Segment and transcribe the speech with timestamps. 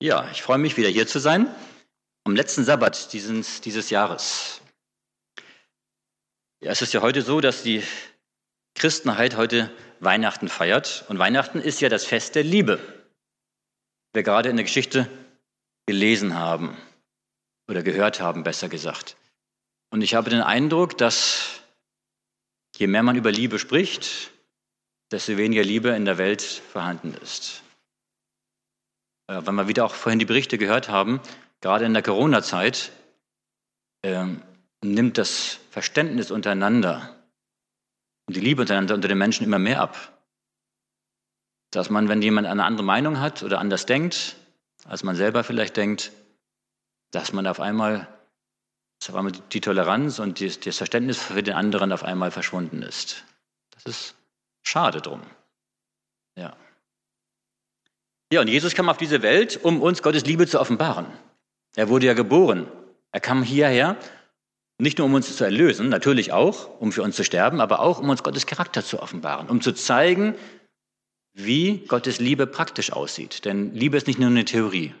[0.00, 1.52] Ja, ich freue mich, wieder hier zu sein.
[2.22, 4.60] Am letzten Sabbat dieses, dieses Jahres.
[6.60, 7.82] Ja, es ist ja heute so, dass die
[8.76, 11.04] Christenheit heute Weihnachten feiert.
[11.08, 12.78] Und Weihnachten ist ja das Fest der Liebe.
[14.12, 15.08] Wir gerade in der Geschichte
[15.86, 16.76] gelesen haben
[17.66, 19.16] oder gehört haben, besser gesagt.
[19.90, 21.60] Und ich habe den Eindruck, dass
[22.76, 24.30] je mehr man über Liebe spricht,
[25.10, 27.62] desto weniger Liebe in der Welt vorhanden ist.
[29.28, 31.20] Äh, weil wir wieder auch vorhin die Berichte gehört haben,
[31.60, 32.90] gerade in der Corona-Zeit
[34.02, 34.26] äh,
[34.82, 37.14] nimmt das Verständnis untereinander
[38.26, 40.18] und die Liebe untereinander unter den Menschen immer mehr ab.
[41.70, 44.36] Dass man, wenn jemand eine andere Meinung hat oder anders denkt,
[44.84, 46.12] als man selber vielleicht denkt,
[47.10, 48.08] dass man auf einmal,
[48.98, 53.24] dass auf einmal die Toleranz und das Verständnis für den anderen auf einmal verschwunden ist.
[53.70, 54.14] Das ist
[54.62, 55.22] schade drum.
[56.36, 56.56] Ja.
[58.30, 61.06] Ja, und Jesus kam auf diese Welt, um uns Gottes Liebe zu offenbaren.
[61.76, 62.70] Er wurde ja geboren.
[63.10, 63.96] Er kam hierher,
[64.78, 68.00] nicht nur um uns zu erlösen, natürlich auch, um für uns zu sterben, aber auch
[68.00, 70.34] um uns Gottes Charakter zu offenbaren, um zu zeigen,
[71.32, 73.44] wie Gottes Liebe praktisch aussieht.
[73.46, 74.94] Denn Liebe ist nicht nur eine Theorie.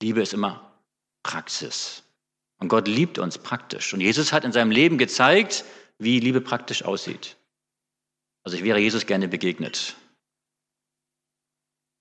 [0.00, 0.72] Liebe ist immer
[1.24, 2.04] Praxis.
[2.60, 3.92] Und Gott liebt uns praktisch.
[3.92, 5.64] Und Jesus hat in seinem Leben gezeigt,
[5.98, 7.36] wie Liebe praktisch aussieht.
[8.44, 9.96] Also ich wäre Jesus gerne begegnet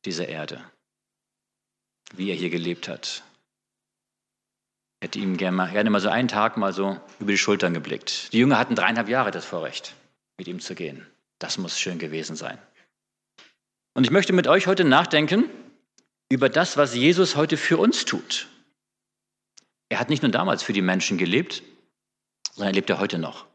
[0.05, 0.63] dieser Erde,
[2.13, 3.23] wie er hier gelebt hat.
[4.99, 7.73] Ich hätte ihm gerne mal, gerne mal so einen Tag mal so über die Schultern
[7.73, 8.33] geblickt.
[8.33, 9.95] Die Jünger hatten dreieinhalb Jahre das Vorrecht,
[10.37, 11.05] mit ihm zu gehen.
[11.39, 12.57] Das muss schön gewesen sein.
[13.93, 15.49] Und ich möchte mit euch heute nachdenken
[16.29, 18.47] über das, was Jesus heute für uns tut.
[19.89, 21.63] Er hat nicht nur damals für die Menschen gelebt,
[22.53, 23.47] sondern er lebt ja heute noch.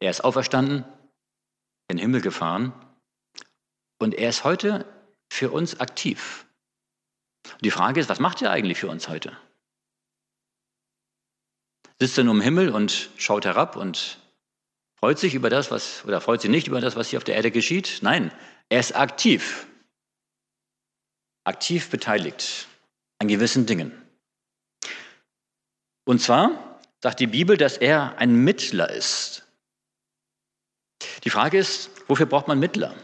[0.00, 0.84] Er ist auferstanden,
[1.88, 2.72] in den Himmel gefahren
[3.98, 4.86] und er ist heute
[5.28, 6.46] für uns aktiv.
[7.44, 9.36] Und die Frage ist, was macht er eigentlich für uns heute?
[12.00, 14.18] Sitzt er nur im Himmel und schaut herab und
[14.96, 17.36] freut sich über das, was, oder freut sich nicht über das, was hier auf der
[17.36, 17.98] Erde geschieht?
[18.02, 18.32] Nein,
[18.68, 19.66] er ist aktiv.
[21.44, 22.66] Aktiv beteiligt
[23.18, 23.92] an gewissen Dingen.
[26.04, 29.44] Und zwar sagt die Bibel, dass er ein Mittler ist.
[31.24, 32.94] Die Frage ist, wofür braucht man Mittler?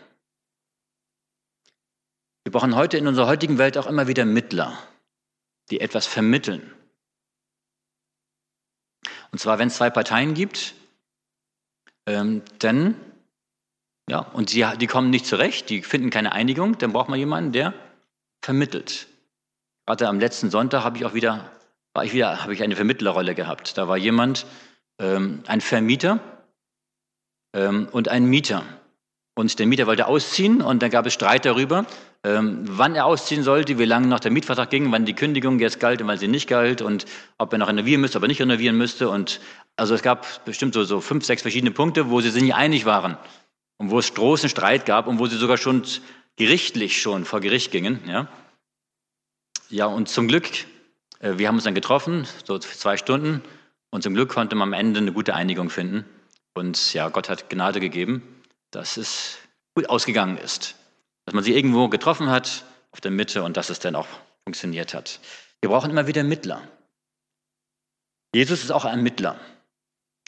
[2.45, 4.79] Wir brauchen heute in unserer heutigen Welt auch immer wieder Mittler,
[5.71, 6.75] die etwas vermitteln.
[9.33, 10.75] Und zwar, wenn es zwei Parteien gibt,
[12.07, 13.01] ähm, dann,
[14.09, 17.53] ja, und sie, die kommen nicht zurecht, die finden keine Einigung, dann braucht man jemanden,
[17.53, 17.73] der
[18.45, 19.09] vermittelt.
[19.87, 21.51] Gerade am letzten Sonntag habe ich auch wieder,
[21.95, 23.79] war ich wieder, habe ich eine Vermittlerrolle gehabt.
[23.79, 24.47] Da war jemand,
[24.99, 26.21] ähm, ein Vermieter
[27.55, 28.65] ähm, und ein Mieter.
[29.35, 31.87] Und der Mieter wollte ausziehen und dann gab es Streit darüber,
[32.25, 35.79] ähm, wann er ausziehen sollte, wie lange noch der Mietvertrag ging, wann die Kündigung jetzt
[35.79, 37.05] galt und wann sie nicht galt und
[37.37, 39.11] ob er noch renovieren müsste, ob er nicht renovieren müsste.
[39.11, 39.41] Und
[39.77, 42.87] also es gab bestimmt so, so fünf, sechs verschiedene Punkte, wo sie sich nicht einig
[42.87, 43.19] waren
[43.77, 45.83] und wo es großen Streit gab und wo sie sogar schon
[46.37, 48.01] gerichtlich schon vor Gericht gingen.
[48.07, 48.29] Ja,
[49.69, 50.49] ja und zum Glück,
[51.21, 53.43] äh, wir haben uns dann getroffen, so zwei Stunden,
[53.91, 56.05] und zum Glück konnte man am Ende eine gute Einigung finden.
[56.55, 58.23] Und ja, Gott hat Gnade gegeben,
[58.73, 59.39] dass es
[59.77, 60.75] gut ausgegangen ist.
[61.25, 64.09] Dass man sie irgendwo getroffen hat, auf der Mitte, und dass es dann auch
[64.45, 65.21] funktioniert hat.
[65.61, 66.67] Wir brauchen immer wieder Mittler.
[68.35, 69.41] Jesus ist auch ein Mittler.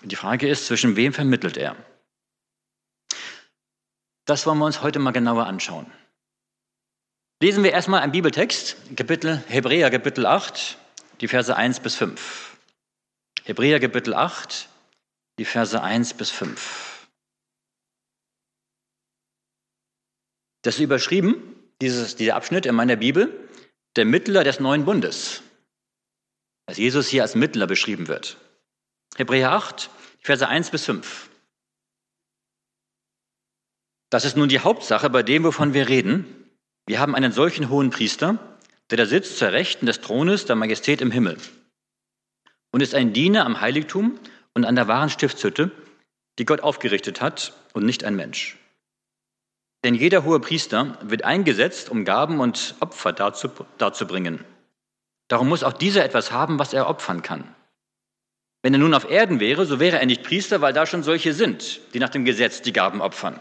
[0.02, 1.76] Die Frage ist, zwischen wem vermittelt er?
[4.24, 5.90] Das wollen wir uns heute mal genauer anschauen.
[7.42, 10.78] Lesen wir erstmal einen Bibeltext, Kapitel, Hebräer Kapitel 8,
[11.20, 12.56] die Verse 1 bis 5.
[13.44, 14.68] Hebräer Kapitel 8,
[15.38, 16.95] die Verse 1 bis 5.
[20.66, 21.37] Das ist überschrieben,
[21.81, 23.49] dieses, dieser Abschnitt in meiner Bibel,
[23.94, 25.44] der Mittler des neuen Bundes.
[26.66, 28.37] Dass Jesus hier als Mittler beschrieben wird.
[29.15, 29.88] Hebräer 8,
[30.19, 31.31] Verse 1 bis 5.
[34.10, 36.50] Das ist nun die Hauptsache bei dem, wovon wir reden.
[36.84, 38.59] Wir haben einen solchen hohen Priester,
[38.91, 41.36] der da sitzt zur Rechten des Thrones der Majestät im Himmel
[42.72, 44.19] und ist ein Diener am Heiligtum
[44.53, 45.71] und an der wahren Stiftshütte,
[46.41, 48.59] die Gott aufgerichtet hat und nicht ein Mensch.
[49.84, 54.44] Denn jeder hohe Priester wird eingesetzt, um Gaben und Opfer darzubringen.
[55.28, 57.44] Darum muss auch dieser etwas haben, was er opfern kann.
[58.62, 61.34] Wenn er nun auf Erden wäre, so wäre er nicht Priester, weil da schon solche
[61.34, 63.38] sind, die nach dem Gesetz die Gaben opfern.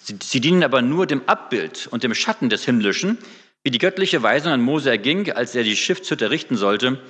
[0.00, 3.18] Sie, sie dienen aber nur dem Abbild und dem Schatten des Himmlischen,
[3.62, 7.00] wie die göttliche Weisung an Mose erging, als er die Schiffshütte richten sollte.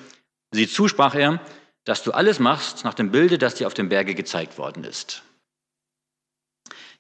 [0.51, 1.41] Sie zusprach er,
[1.85, 5.23] dass du alles machst nach dem Bilde, das dir auf dem Berge gezeigt worden ist.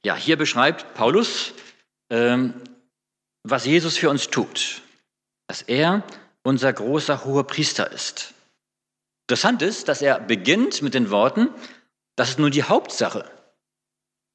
[0.04, 1.52] Ja, hier beschreibt Paulus,
[2.10, 2.54] ähm,
[3.42, 4.82] was Jesus für uns tut.
[5.48, 6.02] Dass er
[6.42, 8.34] unser großer hoher Priester ist.
[9.26, 11.48] Interessant ist, dass er beginnt mit den Worten,
[12.16, 13.30] das ist nur die Hauptsache,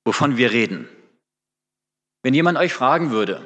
[0.06, 0.88] wovon wir reden.
[2.22, 3.42] Wenn jemand euch fragen würde,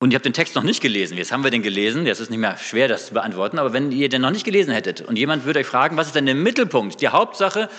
[0.00, 2.30] und ihr habt den Text noch nicht gelesen, jetzt haben wir den gelesen, jetzt ist
[2.30, 5.16] nicht mehr schwer, das zu beantworten, aber wenn ihr den noch nicht gelesen hättet und
[5.16, 7.70] jemand würde euch fragen, was ist denn der Mittelpunkt, die Hauptsache,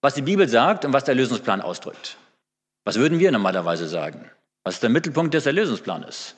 [0.00, 2.16] was die Bibel sagt und was der Lösungsplan ausdrückt,
[2.84, 4.30] was würden wir normalerweise sagen?
[4.64, 6.36] Was ist der Mittelpunkt des Erlösungsplanes?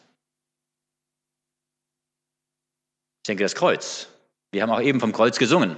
[3.22, 4.08] Ich denke, das Kreuz.
[4.50, 5.76] Wir haben auch eben vom Kreuz gesungen.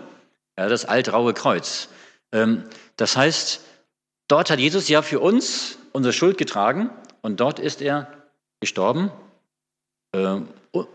[0.59, 1.89] Ja, das altraue Kreuz.
[2.33, 2.65] Ähm,
[2.97, 3.61] das heißt,
[4.29, 6.91] dort hat Jesus ja für uns unsere Schuld getragen
[7.23, 8.13] und dort ist er
[8.61, 9.11] gestorben,
[10.13, 10.41] äh,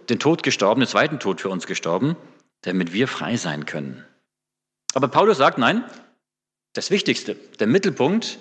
[0.10, 2.18] den Tod gestorben, den zweiten Tod für uns gestorben,
[2.62, 4.06] damit wir frei sein können.
[4.94, 5.84] Aber Paulus sagt, nein,
[6.74, 8.40] das Wichtigste, der Mittelpunkt,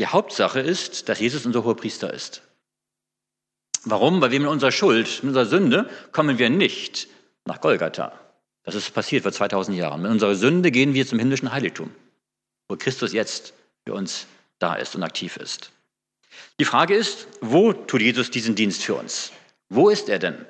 [0.00, 2.42] die Hauptsache ist, dass Jesus unser hoher Priester ist.
[3.84, 4.20] Warum?
[4.20, 7.08] Weil wir mit unserer Schuld, mit unserer Sünde kommen wir nicht
[7.44, 8.12] nach Golgatha.
[8.64, 10.02] Das ist passiert vor 2000 Jahren.
[10.02, 11.94] Mit unserer Sünde gehen wir zum himmlischen Heiligtum,
[12.68, 13.54] wo Christus jetzt
[13.84, 14.26] für uns
[14.58, 15.70] da ist und aktiv ist.
[16.58, 19.32] Die Frage ist, wo tut Jesus diesen Dienst für uns?
[19.68, 20.44] Wo ist er denn?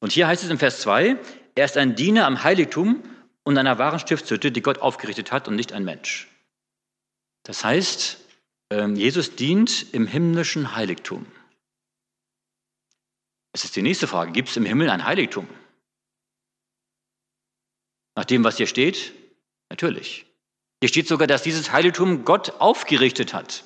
[0.00, 1.16] Und hier heißt es im Vers 2,
[1.56, 3.02] er ist ein Diener am Heiligtum
[3.42, 6.28] und einer wahren Stiftshütte, die Gott aufgerichtet hat und nicht ein Mensch.
[7.42, 8.18] Das heißt,
[8.70, 11.26] Jesus dient im himmlischen Heiligtum.
[13.52, 15.48] Es ist die nächste Frage, gibt es im Himmel ein Heiligtum?
[18.14, 19.12] Nach dem, was hier steht?
[19.70, 20.26] Natürlich.
[20.80, 23.64] Hier steht sogar, dass dieses Heiligtum Gott aufgerichtet hat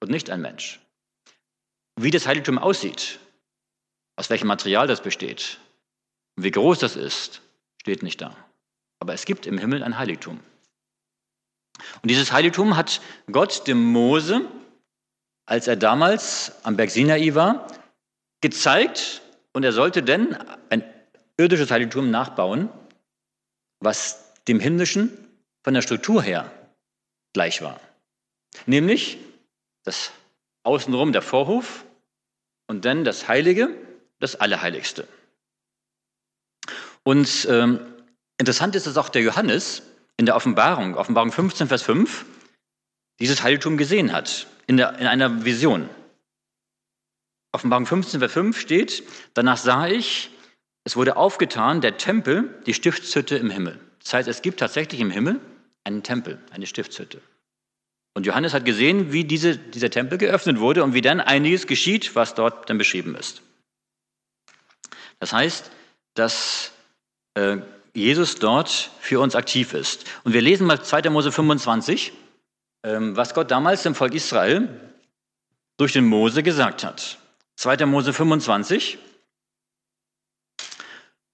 [0.00, 0.80] und nicht ein Mensch.
[1.96, 3.18] Wie das Heiligtum aussieht,
[4.16, 5.58] aus welchem Material das besteht
[6.36, 7.42] und wie groß das ist,
[7.80, 8.36] steht nicht da.
[8.98, 10.40] Aber es gibt im Himmel ein Heiligtum.
[12.02, 13.00] Und dieses Heiligtum hat
[13.30, 14.42] Gott dem Mose,
[15.46, 17.66] als er damals am Berg Sinai war,
[18.40, 19.22] gezeigt
[19.52, 20.36] und er sollte denn
[20.70, 20.84] ein
[21.36, 22.68] irdisches Heiligtum nachbauen,
[23.80, 25.10] was dem himmlischen
[25.62, 26.50] von der Struktur her
[27.32, 27.80] gleich war.
[28.66, 29.18] Nämlich
[29.84, 30.12] das
[30.62, 31.84] Außenrum der Vorhof
[32.66, 33.70] und dann das Heilige,
[34.18, 35.08] das Allerheiligste.
[37.02, 37.80] Und ähm,
[38.38, 39.82] interessant ist, dass auch der Johannes
[40.20, 42.26] in der Offenbarung, Offenbarung 15, Vers 5,
[43.20, 45.88] dieses Heiligtum gesehen hat, in, der, in einer Vision.
[47.52, 49.02] Offenbarung 15, Vers 5 steht,
[49.34, 50.30] danach sah ich
[50.84, 53.78] es wurde aufgetan, der Tempel, die Stiftshütte im Himmel.
[54.02, 55.40] Das heißt, es gibt tatsächlich im Himmel
[55.84, 57.20] einen Tempel, eine Stiftshütte.
[58.14, 62.14] Und Johannes hat gesehen, wie diese, dieser Tempel geöffnet wurde und wie dann einiges geschieht,
[62.16, 63.42] was dort dann beschrieben ist.
[65.18, 65.70] Das heißt,
[66.14, 66.72] dass
[67.34, 67.58] äh,
[67.94, 70.04] Jesus dort für uns aktiv ist.
[70.24, 71.10] Und wir lesen mal 2.
[71.10, 72.12] Mose 25,
[72.84, 74.92] ähm, was Gott damals dem Volk Israel
[75.76, 77.18] durch den Mose gesagt hat.
[77.56, 77.86] 2.
[77.86, 78.98] Mose 25,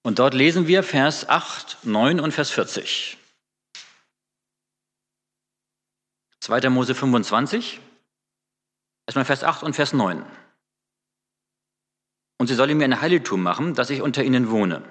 [0.06, 3.18] und dort lesen wir Vers 8, 9 und Vers 40.
[6.38, 6.70] 2.
[6.70, 7.80] Mose 25,
[9.04, 10.24] erstmal Vers 8 und Vers 9.
[12.38, 14.84] Und sie sollen mir ein Heiligtum machen, dass ich unter ihnen wohne.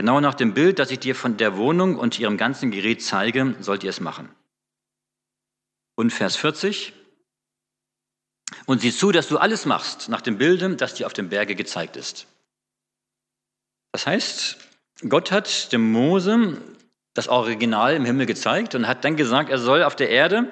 [0.00, 3.54] Genau nach dem Bild, das ich dir von der Wohnung und ihrem ganzen Gerät zeige,
[3.60, 4.34] sollt ihr es machen.
[5.94, 6.94] Und Vers 40.
[8.64, 11.54] Und sieh zu, dass du alles machst nach dem Bilde, das dir auf dem Berge
[11.54, 12.26] gezeigt ist.
[13.92, 14.56] Das heißt,
[15.06, 16.56] Gott hat dem Mose
[17.12, 20.50] das Original im Himmel gezeigt und hat dann gesagt, er soll auf der Erde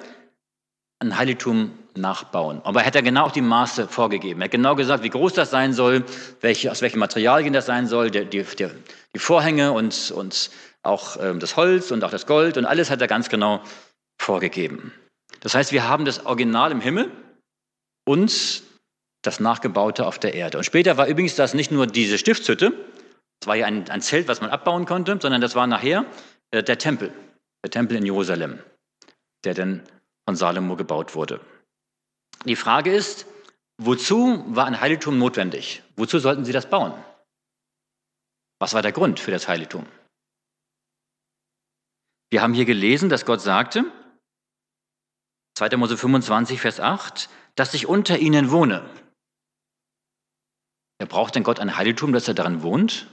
[0.99, 2.61] ein Heiligtum nachbauen.
[2.63, 4.41] Aber er hat ja genau auch die Maße vorgegeben.
[4.41, 6.03] Er hat genau gesagt, wie groß das sein soll,
[6.41, 8.45] welche, aus welchen Materialien das sein soll, die, die,
[9.13, 10.49] die Vorhänge und, und
[10.83, 13.61] auch ähm, das Holz und auch das Gold und alles hat er ganz genau
[14.17, 14.93] vorgegeben.
[15.41, 17.11] Das heißt, wir haben das Original im Himmel
[18.05, 18.63] und
[19.21, 20.57] das Nachgebaute auf der Erde.
[20.57, 22.73] Und später war übrigens das nicht nur diese Stiftshütte,
[23.39, 26.05] das war ja ein, ein Zelt, was man abbauen konnte, sondern das war nachher
[26.51, 27.13] äh, der Tempel,
[27.63, 28.59] der Tempel in Jerusalem,
[29.45, 29.83] der dann
[30.27, 31.39] von Salomo gebaut wurde.
[32.45, 33.25] Die Frage ist,
[33.77, 35.83] wozu war ein Heiligtum notwendig?
[35.95, 36.93] Wozu sollten sie das bauen?
[38.59, 39.85] Was war der Grund für das Heiligtum?
[42.29, 43.85] Wir haben hier gelesen, dass Gott sagte,
[45.55, 45.75] 2.
[45.77, 48.89] Mose 25, Vers 8, dass ich unter ihnen wohne.
[50.99, 53.07] Er braucht denn Gott ein Heiligtum, dass er darin wohnt?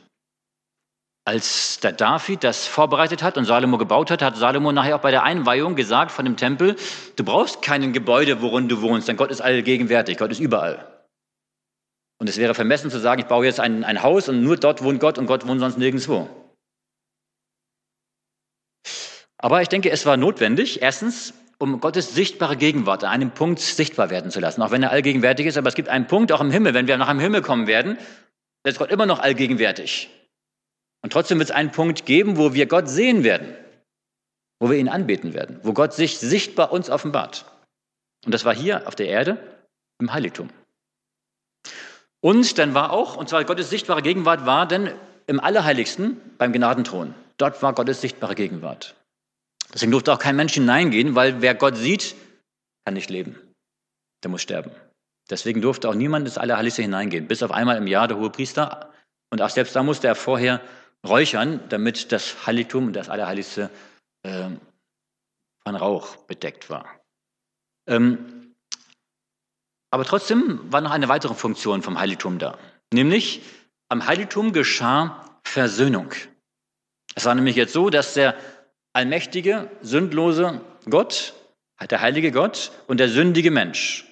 [1.26, 5.10] Als der David das vorbereitet hat und Salomo gebaut hat, hat Salomo nachher auch bei
[5.10, 6.76] der Einweihung gesagt von dem Tempel,
[7.16, 10.86] du brauchst kein Gebäude, worin du wohnst, denn Gott ist allgegenwärtig, Gott ist überall.
[12.18, 14.84] Und es wäre vermessen zu sagen, ich baue jetzt ein, ein Haus und nur dort
[14.84, 16.28] wohnt Gott und Gott wohnt sonst nirgendwo.
[19.36, 24.10] Aber ich denke, es war notwendig, erstens, um Gottes sichtbare Gegenwart an einem Punkt sichtbar
[24.10, 25.58] werden zu lassen, auch wenn er allgegenwärtig ist.
[25.58, 27.98] Aber es gibt einen Punkt auch im Himmel, wenn wir nach dem Himmel kommen werden,
[28.62, 30.08] ist Gott immer noch allgegenwärtig.
[31.06, 33.54] Und trotzdem wird es einen Punkt geben, wo wir Gott sehen werden,
[34.58, 37.44] wo wir ihn anbeten werden, wo Gott sich sichtbar uns offenbart.
[38.24, 39.38] Und das war hier auf der Erde
[40.00, 40.50] im Heiligtum.
[42.20, 44.90] Und dann war auch, und zwar Gottes sichtbare Gegenwart war dann
[45.28, 47.14] im Allerheiligsten beim Gnadenthron.
[47.36, 48.96] Dort war Gottes sichtbare Gegenwart.
[49.72, 52.16] Deswegen durfte auch kein Mensch hineingehen, weil wer Gott sieht,
[52.84, 53.38] kann nicht leben.
[54.24, 54.72] Der muss sterben.
[55.30, 58.90] Deswegen durfte auch niemand ins Allerheiligste hineingehen, bis auf einmal im Jahr der hohe Priester.
[59.30, 60.60] Und auch selbst da musste er vorher
[61.06, 63.70] räuchern, damit das Heiligtum und das Allerheiligste
[64.22, 64.50] äh,
[65.64, 67.00] von Rauch bedeckt war.
[67.88, 68.54] Ähm,
[69.90, 72.58] aber trotzdem war noch eine weitere Funktion vom Heiligtum da.
[72.92, 73.42] Nämlich,
[73.88, 76.12] am Heiligtum geschah Versöhnung.
[77.14, 78.36] Es war nämlich jetzt so, dass der
[78.92, 80.60] allmächtige, sündlose
[80.90, 81.34] Gott,
[81.90, 84.04] der heilige Gott und der sündige Mensch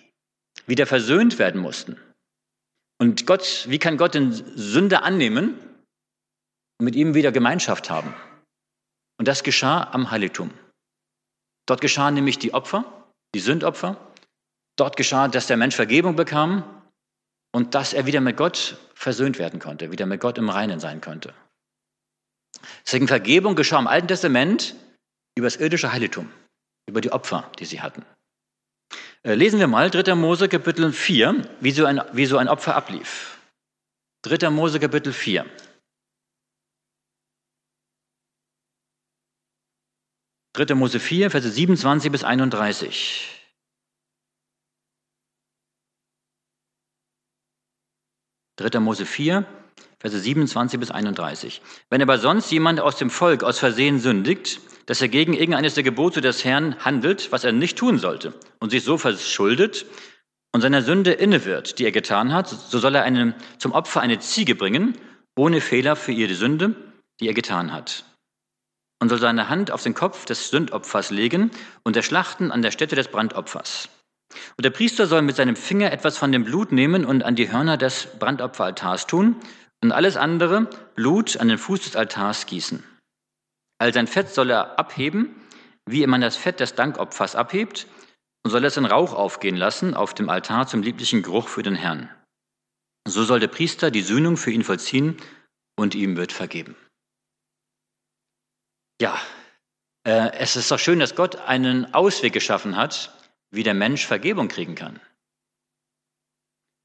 [0.66, 1.98] wieder versöhnt werden mussten.
[2.98, 5.58] Und Gott, wie kann Gott den Sünder annehmen
[6.78, 8.14] und mit ihm wieder Gemeinschaft haben?
[9.19, 10.50] Und das geschah am Heiligtum.
[11.66, 12.85] Dort geschahen nämlich die Opfer,
[13.35, 13.97] die Sündopfer.
[14.76, 16.64] Dort geschah, dass der Mensch Vergebung bekam
[17.52, 21.00] und dass er wieder mit Gott versöhnt werden konnte, wieder mit Gott im Reinen sein
[21.00, 21.33] konnte.
[22.85, 24.75] Deswegen Vergebung geschah im Alten Testament
[25.37, 26.31] über das irdische Heiligtum,
[26.88, 28.04] über die Opfer, die sie hatten.
[29.23, 30.14] Äh, lesen wir mal 3.
[30.14, 33.38] Mose Kapitel 4, wie so ein, wie so ein Opfer ablief.
[34.23, 34.50] 3.
[34.50, 35.47] Mose Kapitel 4.
[40.54, 43.28] Dritte Mose 4, Verse 27 bis 31.
[48.56, 48.78] 3.
[48.78, 49.44] Mose 4,
[49.99, 51.61] Verse 27 bis 31.
[51.90, 55.82] Wenn aber sonst jemand aus dem Volk aus Versehen sündigt, dass er gegen irgendeines der
[55.82, 59.87] Gebote des Herrn handelt, was er nicht tun sollte, und sich so verschuldet
[60.52, 64.02] und seiner Sünde inne wird, die er getan hat, so soll er einem, zum Opfer
[64.02, 64.96] eine Ziege bringen,
[65.34, 66.76] ohne Fehler für ihre Sünde,
[67.18, 68.04] die er getan hat.
[69.00, 71.50] Und soll seine Hand auf den Kopf des Sündopfers legen
[71.82, 73.88] und erschlachten an der Stätte des Brandopfers.
[74.56, 77.50] Und der Priester soll mit seinem Finger etwas von dem Blut nehmen und an die
[77.52, 79.36] Hörner des Brandopferaltars tun
[79.82, 82.82] und alles andere Blut an den Fuß des Altars gießen.
[83.78, 85.34] All sein Fett soll er abheben,
[85.86, 87.86] wie man das Fett des Dankopfers abhebt,
[88.44, 91.74] und soll es in Rauch aufgehen lassen auf dem Altar zum lieblichen Geruch für den
[91.74, 92.10] Herrn.
[93.06, 95.16] So soll der Priester die Sühnung für ihn vollziehen
[95.76, 96.76] und ihm wird vergeben.
[99.00, 99.20] Ja,
[100.06, 103.12] äh, es ist doch schön, dass Gott einen Ausweg geschaffen hat,
[103.50, 105.00] wie der Mensch Vergebung kriegen kann.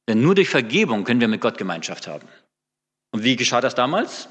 [0.07, 2.27] Denn nur durch Vergebung können wir mit Gott Gemeinschaft haben.
[3.11, 4.27] Und wie geschah das damals?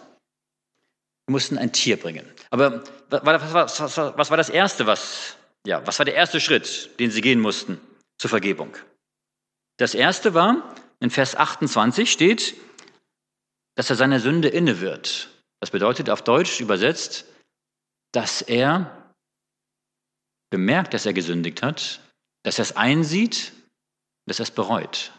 [1.26, 2.26] Wir mussten ein Tier bringen.
[2.50, 6.98] Aber was, was, was, was war das Erste, was, ja, was war der erste Schritt,
[6.98, 7.80] den sie gehen mussten
[8.18, 8.76] zur Vergebung?
[9.76, 12.54] Das Erste war, in Vers 28 steht,
[13.76, 15.28] dass er seiner Sünde inne wird.
[15.60, 17.24] Das bedeutet auf Deutsch übersetzt,
[18.12, 19.12] dass er
[20.50, 22.00] bemerkt, dass er gesündigt hat,
[22.44, 23.52] dass er es einsieht,
[24.26, 25.12] dass er es bereut.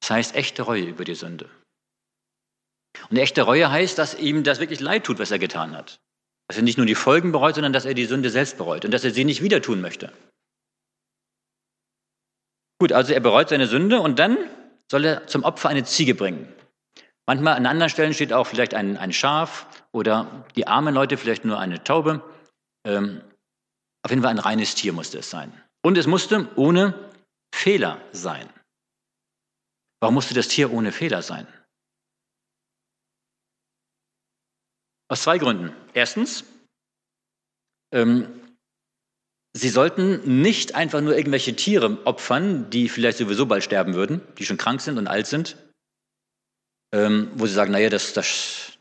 [0.00, 1.48] Das heißt echte Reue über die Sünde.
[3.10, 5.98] Und echte Reue heißt, dass ihm das wirklich leid tut, was er getan hat.
[6.48, 8.90] Dass er nicht nur die Folgen bereut, sondern dass er die Sünde selbst bereut und
[8.90, 10.12] dass er sie nicht wieder tun möchte.
[12.78, 14.36] Gut, also er bereut seine Sünde und dann
[14.90, 16.52] soll er zum Opfer eine Ziege bringen.
[17.26, 21.44] Manchmal an anderen Stellen steht auch vielleicht ein, ein Schaf oder die armen Leute vielleicht
[21.44, 22.22] nur eine Taube.
[22.86, 23.22] Ähm,
[24.04, 25.52] auf jeden Fall ein reines Tier musste es sein.
[25.82, 27.10] Und es musste ohne
[27.54, 28.48] Fehler sein.
[30.00, 31.46] Warum musste das Tier ohne Fehler sein?
[35.08, 35.74] Aus zwei Gründen.
[35.94, 36.44] Erstens,
[37.92, 38.28] ähm,
[39.54, 44.44] sie sollten nicht einfach nur irgendwelche Tiere opfern, die vielleicht sowieso bald sterben würden, die
[44.44, 45.56] schon krank sind und alt sind,
[46.94, 48.78] ähm, wo sie sagen, naja, das, das,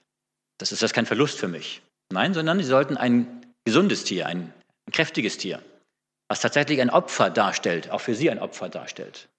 [0.60, 1.82] das ist das kein Verlust für mich.
[2.12, 4.54] Nein, sondern sie sollten ein gesundes Tier, ein,
[4.86, 5.64] ein kräftiges Tier,
[6.30, 9.30] was tatsächlich ein Opfer darstellt, auch für sie ein Opfer darstellt.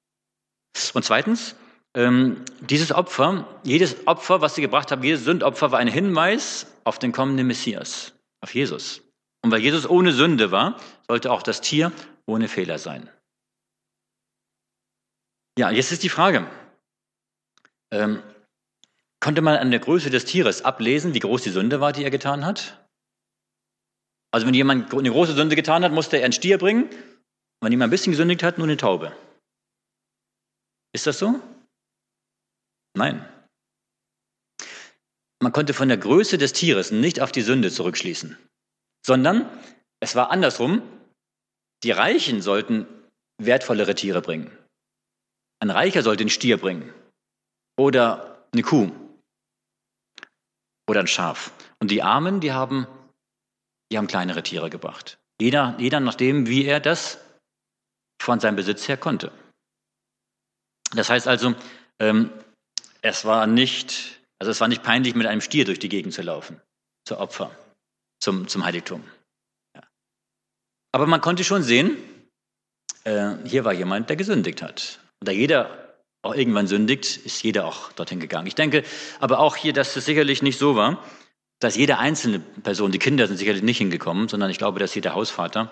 [0.93, 1.55] Und zweitens,
[1.95, 6.99] ähm, dieses Opfer, jedes Opfer, was sie gebracht haben, jedes Sündopfer war ein Hinweis auf
[6.99, 9.03] den kommenden Messias, auf Jesus.
[9.45, 11.93] Und weil Jesus ohne Sünde war, sollte auch das Tier
[12.27, 13.09] ohne Fehler sein.
[15.57, 16.49] Ja, jetzt ist die Frage,
[17.93, 18.21] ähm,
[19.25, 22.11] konnte man an der Größe des Tieres ablesen, wie groß die Sünde war, die er
[22.11, 22.87] getan hat?
[24.31, 26.91] Also wenn jemand eine große Sünde getan hat, musste er einen Stier bringen.
[27.63, 29.17] Wenn jemand ein bisschen gesündigt hat, nur eine Taube.
[30.95, 31.41] Ist das so?
[32.99, 33.27] Nein.
[35.43, 38.37] Man konnte von der Größe des Tieres nicht auf die Sünde zurückschließen,
[39.07, 39.49] sondern
[40.01, 40.83] es war andersrum.
[41.83, 42.87] Die Reichen sollten
[43.39, 44.55] wertvollere Tiere bringen.
[45.61, 46.93] Ein Reicher sollte einen Stier bringen
[47.79, 48.93] oder eine Kuh.
[50.89, 51.53] Oder ein Schaf.
[51.81, 52.87] Und die Armen, die haben,
[53.91, 55.19] die haben kleinere Tiere gebracht.
[55.41, 57.19] Jeder, jeder nachdem, wie er das
[58.21, 59.33] von seinem Besitz her konnte.
[60.95, 61.55] Das heißt also,
[61.99, 62.31] ähm,
[63.03, 66.23] es war nicht, also es war nicht peinlich, mit einem Stier durch die Gegend zu
[66.23, 66.61] laufen,
[67.05, 67.57] zur Opfer,
[68.21, 69.05] zum, zum Heiligtum.
[69.75, 69.83] Ja.
[70.93, 71.97] Aber man konnte schon sehen,
[73.05, 75.01] äh, hier war jemand, der gesündigt hat.
[75.21, 75.84] Und da jeder
[76.25, 78.47] auch irgendwann sündigt, ist jeder auch dorthin gegangen.
[78.47, 78.85] Ich denke
[79.21, 81.05] aber auch hier, dass es sicherlich nicht so war,
[81.61, 85.15] dass jede einzelne Person, die Kinder sind sicherlich nicht hingekommen, sondern ich glaube, dass jeder
[85.15, 85.71] Hausvater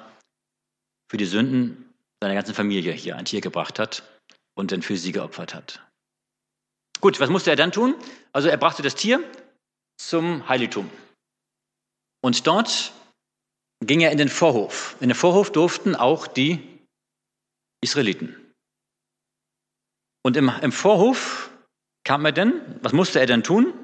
[1.11, 1.93] für die Sünden
[2.23, 4.03] seiner ganzen Familie hier ein Tier gebracht hat
[4.55, 5.81] und dann für sie geopfert hat.
[7.01, 7.95] Gut, was musste er dann tun?
[8.33, 9.23] Also er brachte das Tier
[9.99, 10.91] zum Heiligtum.
[12.23, 12.93] Und dort
[13.81, 14.97] ging er in den Vorhof.
[15.01, 16.61] In den Vorhof durften auch die
[17.81, 18.37] Israeliten.
[20.23, 21.51] Und im, im Vorhof
[22.05, 23.75] kam er denn, was musste er denn tun?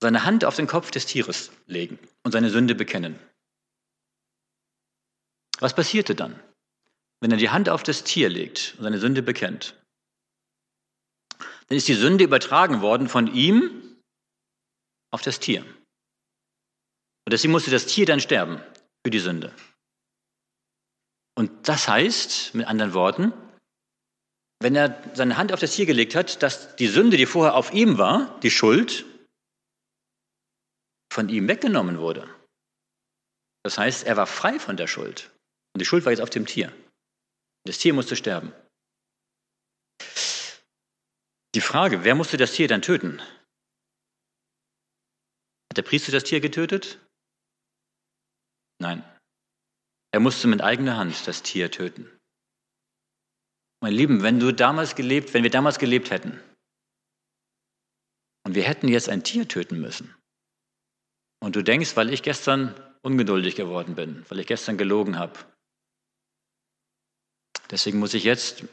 [0.00, 3.18] Seine Hand auf den Kopf des Tieres legen und seine Sünde bekennen.
[5.60, 6.38] Was passierte dann,
[7.20, 9.80] wenn er die Hand auf das Tier legt und seine Sünde bekennt?
[11.68, 13.98] Dann ist die Sünde übertragen worden von ihm
[15.10, 15.62] auf das Tier.
[15.62, 18.60] Und deswegen musste das Tier dann sterben
[19.04, 19.54] für die Sünde.
[21.36, 23.32] Und das heißt, mit anderen Worten,
[24.64, 27.74] wenn er seine Hand auf das Tier gelegt hat, dass die Sünde, die vorher auf
[27.74, 29.04] ihm war, die Schuld,
[31.12, 32.26] von ihm weggenommen wurde.
[33.62, 35.30] Das heißt, er war frei von der Schuld.
[35.74, 36.72] Und die Schuld war jetzt auf dem Tier.
[37.66, 38.54] Das Tier musste sterben.
[41.54, 43.20] Die Frage, wer musste das Tier dann töten?
[45.68, 46.98] Hat der Priester das Tier getötet?
[48.80, 49.04] Nein.
[50.10, 52.13] Er musste mit eigener Hand das Tier töten.
[53.84, 56.40] Mein Lieben, wenn du damals gelebt, wenn wir damals gelebt hätten
[58.46, 60.16] und wir hätten jetzt ein Tier töten müssen
[61.42, 65.38] und du denkst, weil ich gestern ungeduldig geworden bin, weil ich gestern gelogen habe,
[67.70, 68.64] deswegen muss ich jetzt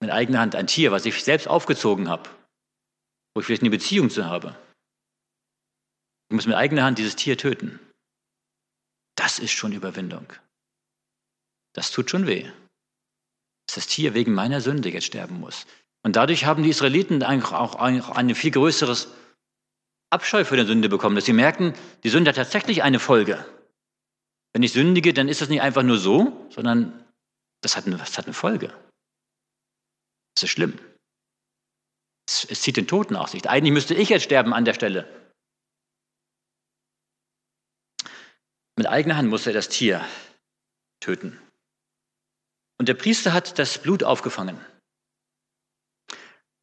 [0.00, 2.28] mit eigener Hand ein Tier, was ich selbst aufgezogen habe,
[3.34, 4.58] wo ich vielleicht eine Beziehung zu habe,
[6.28, 7.78] ich muss mit eigener Hand dieses Tier töten.
[9.14, 10.26] Das ist schon Überwindung.
[11.72, 12.50] Das tut schon weh,
[13.70, 15.64] dass das Tier wegen meiner Sünde jetzt sterben muss.
[16.02, 19.14] Und dadurch haben die Israeliten eigentlich auch ein viel größeres
[20.10, 23.46] Abscheu für die Sünde bekommen, dass sie merken, die Sünde hat tatsächlich eine Folge.
[24.52, 27.04] Wenn ich sündige, dann ist das nicht einfach nur so, sondern
[27.60, 28.74] das hat eine, das hat eine Folge.
[30.34, 30.76] Das ist schlimm.
[32.26, 33.48] Es, es zieht den Tod nach sich.
[33.48, 35.06] Eigentlich müsste ich jetzt sterben an der Stelle.
[38.76, 40.04] Mit eigener Hand muss er das Tier
[40.98, 41.40] töten.
[42.80, 44.58] Und der Priester hat das Blut aufgefangen.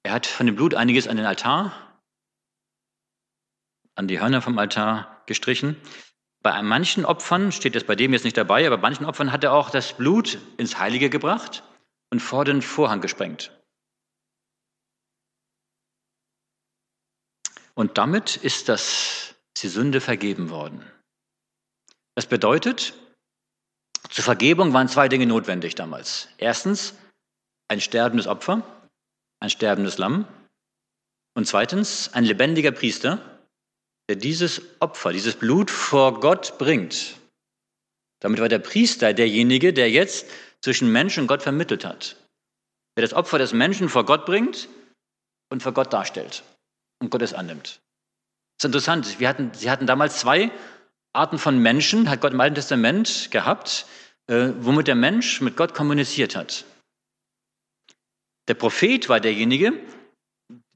[0.01, 1.95] Er hat von dem Blut einiges an den Altar,
[3.93, 5.79] an die Hörner vom Altar gestrichen.
[6.41, 9.43] Bei manchen Opfern, steht das bei dem jetzt nicht dabei, aber bei manchen Opfern hat
[9.43, 11.61] er auch das Blut ins Heilige gebracht
[12.09, 13.55] und vor den Vorhang gesprengt.
[17.75, 20.83] Und damit ist das, die Sünde vergeben worden.
[22.15, 22.95] Das bedeutet,
[24.09, 26.29] zur Vergebung waren zwei Dinge notwendig damals.
[26.37, 26.93] Erstens
[27.67, 28.63] ein sterbendes Opfer,
[29.39, 30.27] ein sterbendes Lamm.
[31.35, 33.19] Und zweitens ein lebendiger Priester,
[34.09, 37.17] der dieses Opfer, dieses Blut vor Gott bringt.
[38.19, 40.27] Damit war der Priester derjenige, der jetzt
[40.61, 42.15] zwischen Mensch und Gott vermittelt hat.
[42.95, 44.67] Der das Opfer des Menschen vor Gott bringt
[45.51, 46.43] und vor Gott darstellt
[46.99, 47.79] und Gott es annimmt.
[48.57, 49.19] Das ist interessant.
[49.19, 50.51] Wir hatten, sie hatten damals zwei
[51.17, 53.85] Arten von Menschen, hat Gott im Alten Testament gehabt,
[54.27, 56.65] äh, womit der Mensch mit Gott kommuniziert hat.
[58.47, 59.73] Der Prophet war derjenige,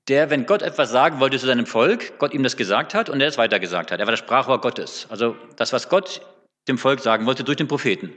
[0.08, 3.22] der, wenn Gott etwas sagen wollte zu seinem Volk, Gott ihm das gesagt hat und
[3.22, 4.00] er es weitergesagt hat.
[4.00, 5.08] Er war das Sprachrohr Gottes.
[5.10, 6.22] Also das, was Gott
[6.68, 8.14] dem Volk sagen wollte, durch den Propheten.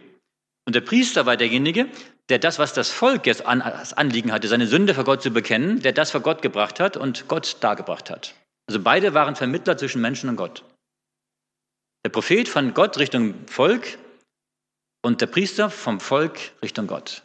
[0.66, 1.88] Und der Priester war derjenige,
[2.30, 5.30] der das, was das Volk jetzt an, als Anliegen hatte, seine Sünde vor Gott zu
[5.30, 8.34] bekennen, der das vor Gott gebracht hat und Gott dargebracht hat.
[8.66, 10.64] Also beide waren Vermittler zwischen Menschen und Gott.
[12.04, 13.98] Der Prophet von Gott Richtung Volk
[15.02, 17.22] und der Priester vom Volk Richtung Gott.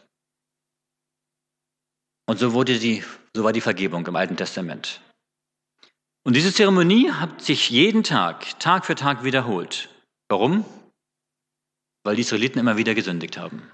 [2.26, 5.02] Und so, wurde die, so war die Vergebung im Alten Testament.
[6.24, 9.88] Und diese Zeremonie hat sich jeden Tag, Tag für Tag wiederholt.
[10.28, 10.64] Warum?
[12.04, 13.70] Weil die Israeliten immer wieder gesündigt haben.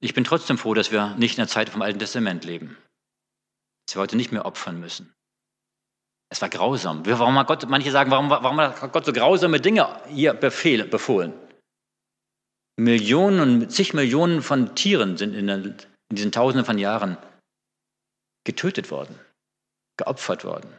[0.00, 2.76] Ich bin trotzdem froh, dass wir nicht in der Zeit vom Alten Testament leben.
[3.86, 5.12] Dass wir heute nicht mehr opfern müssen.
[6.32, 7.04] Es war grausam.
[7.04, 11.34] Warum hat Gott, manche sagen, warum, warum hat Gott so grausame Dinge hier befehl, befohlen?
[12.76, 15.76] Millionen und zig Millionen von Tieren sind in, der, in
[16.10, 17.18] diesen Tausenden von Jahren
[18.44, 19.18] getötet worden,
[19.98, 20.72] geopfert worden.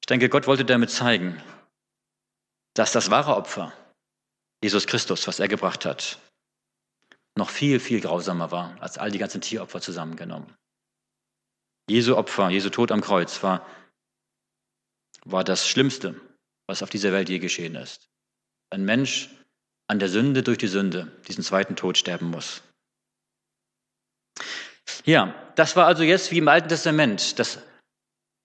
[0.00, 1.40] Ich denke, Gott wollte damit zeigen,
[2.74, 3.72] dass das wahre Opfer,
[4.64, 6.18] Jesus Christus, was er gebracht hat,
[7.36, 10.52] noch viel, viel grausamer war als all die ganzen Tieropfer zusammengenommen.
[11.88, 13.66] Jesu Opfer, Jesu Tod am Kreuz war,
[15.24, 16.20] war das Schlimmste,
[16.66, 18.08] was auf dieser Welt je geschehen ist.
[18.70, 19.30] Ein Mensch
[19.88, 22.62] an der Sünde durch die Sünde diesen zweiten Tod sterben muss.
[25.04, 27.58] Ja, das war also jetzt wie im Alten Testament, dass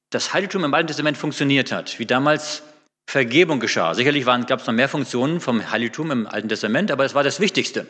[0.09, 2.63] das Heiligtum im Alten Testament funktioniert hat, wie damals
[3.09, 3.93] Vergebung geschah.
[3.93, 7.39] Sicherlich gab es noch mehr Funktionen vom Heiligtum im Alten Testament, aber es war das
[7.39, 7.87] Wichtigste.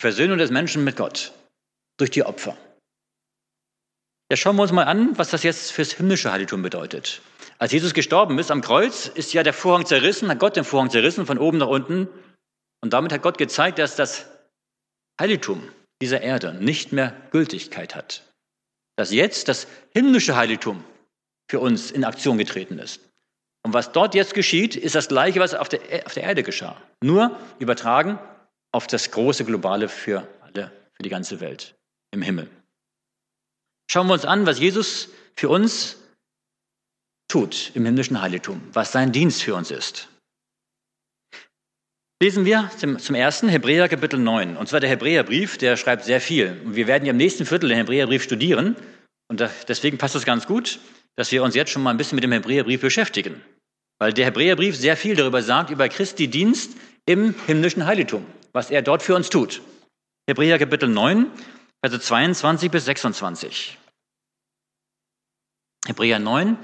[0.00, 1.32] Versöhnung des Menschen mit Gott
[1.96, 2.56] durch die Opfer.
[4.30, 7.20] Ja, schauen wir uns mal an, was das jetzt fürs himmlische Heiligtum bedeutet.
[7.58, 10.90] Als Jesus gestorben ist am Kreuz, ist ja der Vorhang zerrissen, hat Gott den Vorhang
[10.90, 12.08] zerrissen von oben nach unten.
[12.80, 14.26] Und damit hat Gott gezeigt, dass das
[15.20, 15.68] Heiligtum
[16.02, 18.22] dieser Erde nicht mehr Gültigkeit hat.
[18.96, 20.84] Dass jetzt das himmlische Heiligtum
[21.50, 23.00] für uns in Aktion getreten ist.
[23.64, 26.76] Und was dort jetzt geschieht, ist das Gleiche, was auf der, auf der Erde geschah.
[27.02, 28.18] Nur übertragen
[28.72, 31.74] auf das große Globale für alle, für die ganze Welt
[32.10, 32.50] im Himmel.
[33.90, 35.96] Schauen wir uns an, was Jesus für uns
[37.28, 40.08] tut im himmlischen Heiligtum, was sein Dienst für uns ist.
[42.22, 44.56] Lesen wir zum, zum ersten Hebräer Kapitel 9.
[44.56, 46.60] Und zwar der Hebräerbrief, der schreibt sehr viel.
[46.64, 48.76] Und wir werden ja im nächsten Viertel den Hebräerbrief studieren.
[49.28, 50.78] Und deswegen passt es ganz gut,
[51.16, 53.42] dass wir uns jetzt schon mal ein bisschen mit dem Hebräerbrief beschäftigen.
[53.98, 58.82] Weil der Hebräerbrief sehr viel darüber sagt, über Christi Dienst im himmlischen Heiligtum, was er
[58.82, 59.60] dort für uns tut.
[60.28, 61.30] Hebräer Kapitel 9,
[61.84, 63.76] Verse 22 bis 26.
[65.86, 66.56] Hebräer 9,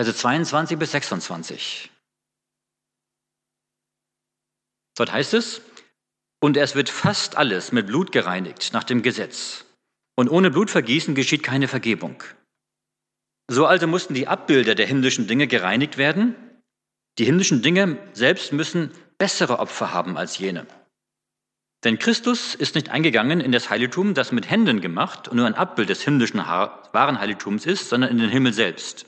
[0.00, 1.90] Verse 22 bis 26.
[4.96, 5.60] Dort heißt es,
[6.40, 9.66] und es wird fast alles mit Blut gereinigt nach dem Gesetz.
[10.16, 12.22] Und ohne Blutvergießen geschieht keine Vergebung.
[13.48, 16.34] So also mussten die Abbilder der himmlischen Dinge gereinigt werden.
[17.18, 20.66] Die himmlischen Dinge selbst müssen bessere Opfer haben als jene.
[21.84, 25.54] Denn Christus ist nicht eingegangen in das Heiligtum, das mit Händen gemacht und nur ein
[25.54, 29.04] Abbild des himmlischen wahren Heiligtums ist, sondern in den Himmel selbst,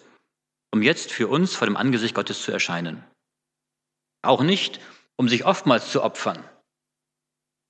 [0.72, 3.04] um jetzt für uns vor dem Angesicht Gottes zu erscheinen.
[4.22, 4.80] Auch nicht,
[5.16, 6.42] um sich oftmals zu opfern,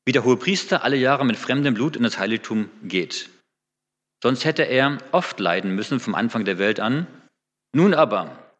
[0.04, 3.28] wie der hohe Priester alle Jahre mit fremdem Blut in das Heiligtum geht.
[4.22, 7.06] Sonst hätte er oft leiden müssen vom Anfang der Welt an.
[7.74, 8.54] Nun aber,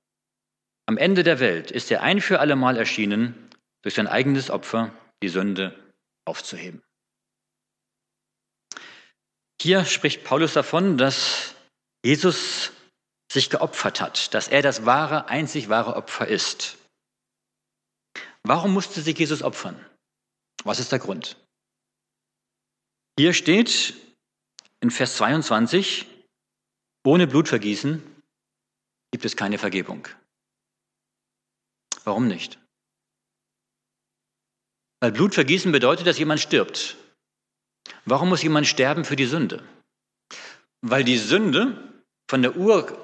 [0.86, 3.50] am Ende der Welt ist er ein für allemal erschienen,
[3.82, 5.78] durch sein eigenes Opfer die Sünde
[6.24, 6.82] aufzuheben.
[9.60, 11.54] Hier spricht Paulus davon, dass
[12.04, 12.72] Jesus
[13.32, 16.76] sich geopfert hat, dass er das wahre, einzig wahre Opfer ist.
[18.42, 19.82] Warum musste sich Jesus opfern?
[20.64, 21.36] Was ist der Grund?
[23.18, 23.94] Hier steht
[24.80, 26.06] in Vers 22,
[27.04, 28.02] ohne Blutvergießen
[29.12, 30.08] gibt es keine Vergebung.
[32.04, 32.58] Warum nicht?
[35.00, 36.96] Weil Blutvergießen bedeutet, dass jemand stirbt.
[38.04, 39.66] Warum muss jemand sterben für die Sünde?
[40.82, 41.92] Weil die Sünde
[42.28, 43.01] von der Ur,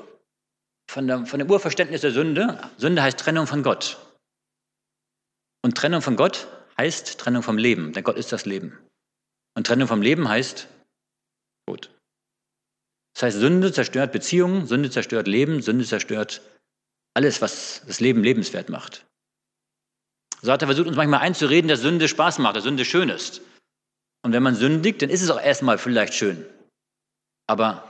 [0.88, 3.98] von, der, von dem Urverständnis der Sünde, Sünde heißt Trennung von Gott.
[5.62, 6.48] Und Trennung von Gott
[6.79, 8.79] heißt Trennung vom Leben, denn Gott ist das Leben.
[9.57, 10.68] Und Trennung vom Leben heißt
[11.66, 11.90] Tod.
[13.14, 16.40] Das heißt, Sünde zerstört Beziehungen, Sünde zerstört Leben, Sünde zerstört
[17.14, 19.05] alles, was das Leben lebenswert macht.
[20.42, 23.40] Er versucht, uns manchmal einzureden, dass Sünde Spaß macht, dass Sünde schön ist.
[24.22, 26.46] Und wenn man sündigt, dann ist es auch erstmal vielleicht schön.
[27.48, 27.88] Aber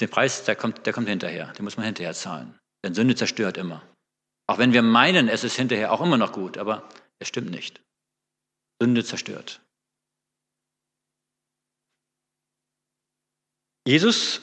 [0.00, 1.52] der Preis, der kommt, der kommt hinterher.
[1.52, 2.58] Den muss man hinterher zahlen.
[2.84, 3.82] Denn Sünde zerstört immer.
[4.46, 7.80] Auch wenn wir meinen, es ist hinterher auch immer noch gut, aber es stimmt nicht.
[8.80, 9.60] Sünde zerstört.
[13.86, 14.40] Jesus,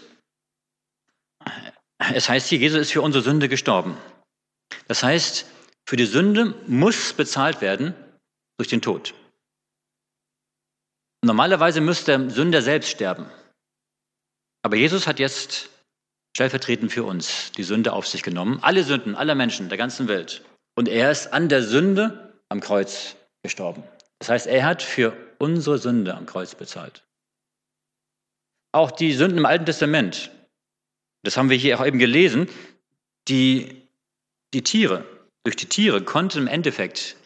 [1.97, 3.97] es heißt hier, Jesus ist für unsere Sünde gestorben.
[4.87, 5.45] Das heißt,
[5.87, 7.93] für die Sünde muss bezahlt werden
[8.57, 9.13] durch den Tod.
[11.23, 13.29] Normalerweise müsste der Sünder selbst sterben.
[14.63, 15.69] Aber Jesus hat jetzt
[16.35, 20.43] stellvertretend für uns die Sünde auf sich genommen, alle Sünden aller Menschen der ganzen Welt.
[20.75, 23.83] Und er ist an der Sünde am Kreuz gestorben.
[24.19, 27.03] Das heißt, er hat für unsere Sünde am Kreuz bezahlt.
[28.71, 30.31] Auch die Sünden im Alten Testament,
[31.23, 32.47] das haben wir hier auch eben gelesen,
[33.27, 33.87] die,
[34.53, 35.05] die Tiere,
[35.43, 37.17] durch die Tiere konnte im Endeffekt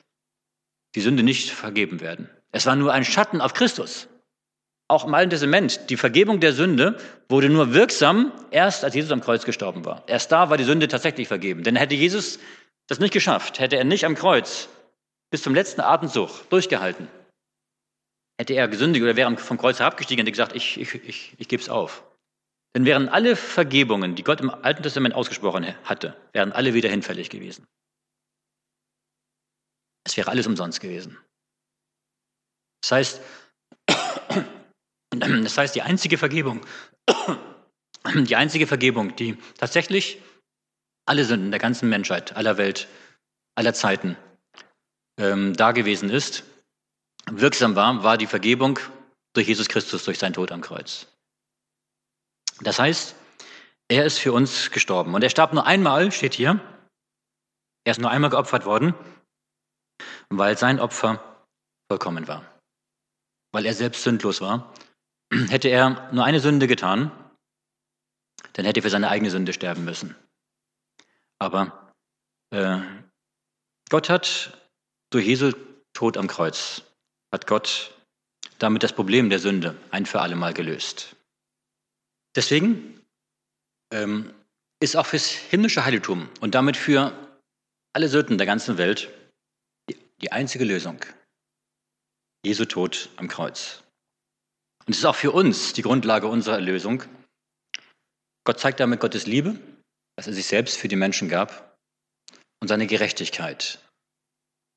[0.96, 2.30] die Sünde nicht vergeben werden.
[2.52, 4.08] Es war nur ein Schatten auf Christus.
[4.88, 9.22] Auch im Alten Testament, die Vergebung der Sünde wurde nur wirksam erst, als Jesus am
[9.22, 10.04] Kreuz gestorben war.
[10.08, 11.64] Erst da war die Sünde tatsächlich vergeben.
[11.64, 12.40] Denn hätte Jesus
[12.88, 14.70] das nicht geschafft, hätte er nicht am Kreuz
[15.32, 17.08] bis zum letzten Atemzug durchgehalten,
[18.38, 21.64] hätte er gesündigt oder wäre vom Kreuz herabgestiegen und gesagt, ich, ich, ich, ich gebe
[21.64, 22.04] es auf.
[22.76, 27.30] Denn wären alle Vergebungen, die Gott im Alten Testament ausgesprochen hatte, wären alle wieder hinfällig
[27.30, 27.66] gewesen.
[30.04, 31.18] Es wäre alles umsonst gewesen.
[32.82, 33.22] Das heißt,
[35.44, 36.62] das heißt, die einzige Vergebung,
[38.16, 40.22] die einzige Vergebung, die tatsächlich
[41.06, 42.88] alle Sünden der ganzen Menschheit, aller Welt,
[43.56, 44.18] aller Zeiten
[45.20, 46.44] ähm, da gewesen ist,
[47.30, 48.80] wirksam war, war die Vergebung
[49.34, 51.08] durch Jesus Christus, durch seinen Tod am Kreuz.
[52.62, 53.16] Das heißt,
[53.88, 55.14] er ist für uns gestorben.
[55.14, 56.60] Und er starb nur einmal, steht hier.
[57.84, 58.96] Er ist nur einmal geopfert worden,
[60.30, 61.22] weil sein Opfer
[61.88, 62.44] vollkommen war.
[63.52, 64.74] Weil er selbst sündlos war.
[65.50, 67.12] Hätte er nur eine Sünde getan,
[68.54, 70.16] dann hätte er für seine eigene Sünde sterben müssen.
[71.40, 71.94] Aber
[72.52, 72.80] äh,
[73.90, 74.58] Gott hat
[75.10, 75.52] durch Jesu
[75.94, 76.84] Tod am Kreuz,
[77.32, 77.94] hat Gott
[78.60, 81.16] damit das Problem der Sünde ein für alle Mal gelöst.
[82.36, 83.02] Deswegen
[83.92, 84.34] ähm,
[84.80, 87.14] ist auch fürs himmlische Heiligtum und damit für
[87.94, 89.12] alle Sünden der ganzen Welt
[89.90, 91.00] die, die einzige Lösung
[92.46, 93.85] Jesu Tod am Kreuz.
[94.86, 97.04] Und es ist auch für uns die Grundlage unserer Erlösung.
[98.46, 99.60] Gott zeigt damit Gottes Liebe,
[100.16, 101.78] dass er sich selbst für die Menschen gab
[102.62, 103.80] und seine Gerechtigkeit,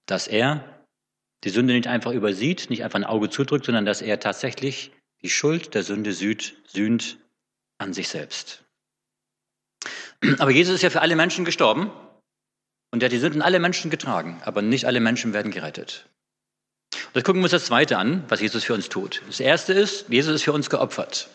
[0.06, 0.86] dass er
[1.44, 4.92] die Sünde nicht einfach übersieht, nicht einfach ein Auge zudrückt, sondern dass er tatsächlich
[5.22, 7.18] die Schuld der Sünde sühnt, sühnt
[7.78, 8.64] an sich selbst.
[10.38, 11.90] Aber Jesus ist ja für alle Menschen gestorben
[12.90, 16.08] und er hat die Sünden aller Menschen getragen, aber nicht alle Menschen werden gerettet.
[16.94, 19.22] Und jetzt gucken wir uns das Zweite an, was Jesus für uns tut.
[19.26, 21.28] Das Erste ist, Jesus ist für uns geopfert.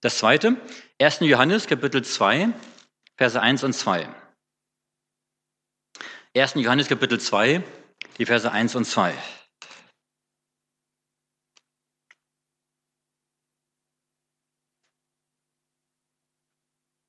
[0.00, 0.56] Das Zweite,
[1.00, 1.20] 1.
[1.20, 2.50] Johannes Kapitel 2,
[3.16, 4.08] Verse 1 und 2.
[6.36, 6.54] 1.
[6.54, 7.64] Johannes Kapitel 2,
[8.18, 9.14] die Verse 1 und 2.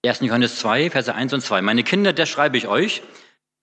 [0.04, 0.22] 1.
[0.22, 1.62] Johannes 2, Verse 1 und 2.
[1.62, 3.04] Meine Kinder, das schreibe ich euch,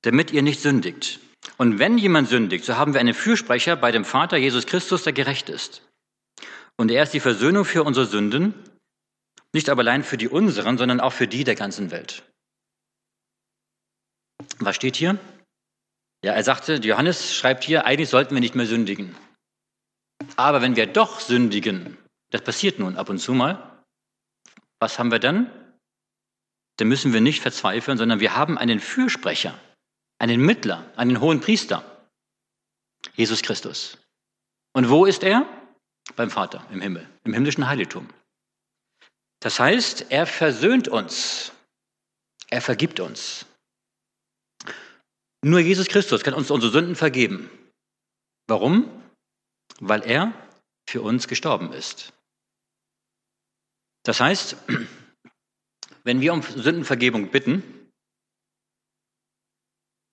[0.03, 1.19] damit ihr nicht sündigt.
[1.59, 5.13] Und wenn jemand sündigt, so haben wir einen Fürsprecher bei dem Vater Jesus Christus, der
[5.13, 5.83] gerecht ist.
[6.77, 8.55] Und er ist die Versöhnung für unsere Sünden,
[9.53, 12.23] nicht aber allein für die unseren, sondern auch für die der ganzen Welt.
[14.59, 15.19] Was steht hier?
[16.23, 19.17] Ja, er sagte, Johannes schreibt hier, eigentlich sollten wir nicht mehr sündigen.
[20.37, 21.97] Aber wenn wir doch sündigen,
[22.31, 23.83] das passiert nun ab und zu mal,
[24.79, 25.51] was haben wir dann?
[26.77, 29.59] dann müssen wir nicht verzweifeln, sondern wir haben einen Fürsprecher,
[30.19, 32.07] einen Mittler, einen hohen Priester,
[33.15, 33.99] Jesus Christus.
[34.73, 35.47] Und wo ist er?
[36.15, 38.09] Beim Vater im Himmel, im himmlischen Heiligtum.
[39.41, 41.53] Das heißt, er versöhnt uns,
[42.49, 43.47] er vergibt uns.
[45.43, 47.51] Nur Jesus Christus kann uns unsere Sünden vergeben.
[48.47, 48.91] Warum?
[49.81, 50.33] Weil er
[50.89, 52.13] für uns gestorben ist.
[54.05, 54.57] Das heißt,
[56.05, 57.76] wenn wir um Sündenvergebung bitten,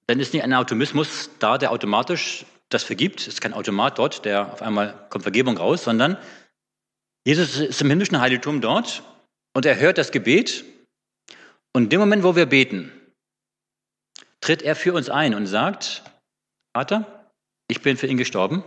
[0.07, 3.21] dann ist nicht ein Automismus da, der automatisch das vergibt.
[3.21, 6.17] Es ist kein Automat dort, der auf einmal kommt Vergebung raus, sondern
[7.25, 9.03] Jesus ist im himmlischen Heiligtum dort
[9.53, 10.65] und er hört das Gebet.
[11.73, 12.91] Und in dem Moment, wo wir beten,
[14.41, 16.03] tritt er für uns ein und sagt,
[16.75, 17.31] Vater,
[17.69, 18.63] ich bin für ihn gestorben.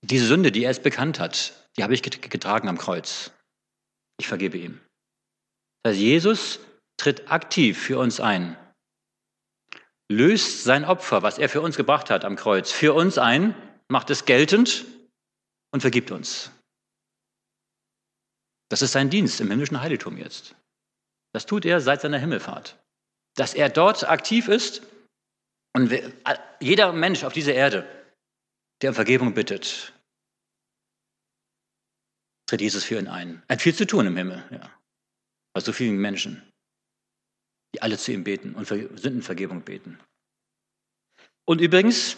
[0.00, 3.32] Diese Sünde, die er es bekannt hat, die habe ich getragen am Kreuz.
[4.18, 4.80] Ich vergebe ihm.
[5.82, 6.60] Das heißt, Jesus
[6.96, 8.56] tritt aktiv für uns ein,
[10.10, 13.54] löst sein Opfer, was er für uns gebracht hat am Kreuz, für uns ein,
[13.88, 14.86] macht es geltend
[15.72, 16.50] und vergibt uns.
[18.70, 20.54] Das ist sein Dienst im himmlischen Heiligtum jetzt.
[21.32, 22.78] Das tut er seit seiner Himmelfahrt.
[23.36, 24.82] Dass er dort aktiv ist
[25.74, 25.92] und
[26.60, 27.86] jeder Mensch auf dieser Erde,
[28.82, 29.92] der um Vergebung bittet,
[32.46, 33.42] tritt Jesus für ihn ein.
[33.48, 34.70] Er hat viel zu tun im Himmel, ja.
[35.52, 36.47] Bei so vielen Menschen,
[37.74, 39.98] die alle zu ihm beten und für Sündenvergebung beten.
[41.44, 42.16] Und übrigens,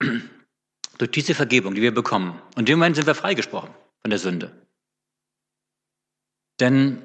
[0.98, 3.70] durch diese Vergebung, die wir bekommen, und in dem Moment sind wir freigesprochen
[4.02, 4.66] von der Sünde.
[6.60, 7.02] Denn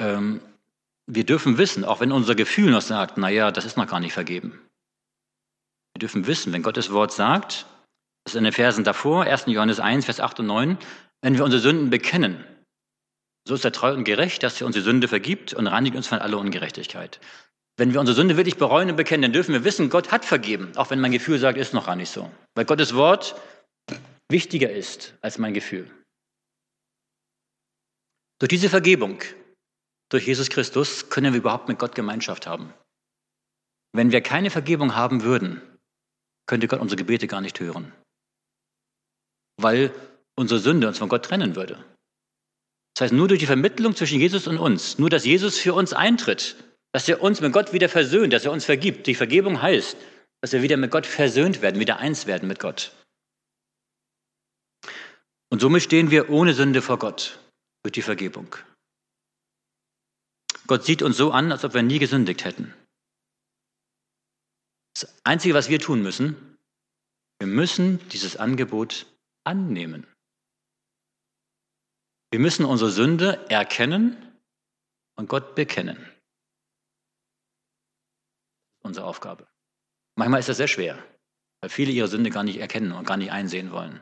[0.00, 0.40] ähm,
[1.06, 4.12] wir dürfen wissen, auch wenn unser Gefühl noch sagt, naja, das ist noch gar nicht
[4.12, 4.60] vergeben.
[5.94, 7.66] Wir dürfen wissen, wenn Gottes Wort sagt,
[8.24, 9.46] das ist in den Versen davor, 1.
[9.46, 10.78] Johannes 1, Vers 8 und 9.
[11.22, 12.44] Wenn wir unsere Sünden bekennen,
[13.50, 16.20] so ist er treu und gerecht, dass er unsere Sünde vergibt und reinigt uns von
[16.20, 17.20] aller Ungerechtigkeit.
[17.76, 20.72] Wenn wir unsere Sünde wirklich bereuen und bekennen, dann dürfen wir wissen, Gott hat vergeben,
[20.76, 22.30] auch wenn mein Gefühl sagt, ist noch gar nicht so.
[22.54, 23.34] Weil Gottes Wort
[24.30, 25.90] wichtiger ist als mein Gefühl.
[28.38, 29.20] Durch diese Vergebung,
[30.08, 32.72] durch Jesus Christus, können wir überhaupt mit Gott Gemeinschaft haben.
[33.92, 35.60] Wenn wir keine Vergebung haben würden,
[36.46, 37.92] könnte Gott unsere Gebete gar nicht hören
[39.62, 39.92] weil
[40.36, 41.84] unsere Sünde uns von Gott trennen würde.
[43.00, 45.94] Das heißt, nur durch die Vermittlung zwischen Jesus und uns, nur dass Jesus für uns
[45.94, 49.06] eintritt, dass er uns mit Gott wieder versöhnt, dass er uns vergibt.
[49.06, 49.96] Die Vergebung heißt,
[50.42, 52.92] dass wir wieder mit Gott versöhnt werden, wieder eins werden mit Gott.
[55.48, 57.40] Und somit stehen wir ohne Sünde vor Gott
[57.82, 58.54] durch die Vergebung.
[60.66, 62.74] Gott sieht uns so an, als ob wir nie gesündigt hätten.
[64.92, 66.58] Das Einzige, was wir tun müssen,
[67.38, 69.06] wir müssen dieses Angebot
[69.44, 70.06] annehmen.
[72.30, 74.16] Wir müssen unsere Sünde erkennen
[75.16, 75.98] und Gott bekennen.
[78.76, 79.48] Das unsere Aufgabe.
[80.16, 81.02] Manchmal ist das sehr schwer,
[81.60, 84.00] weil viele ihre Sünde gar nicht erkennen und gar nicht einsehen wollen.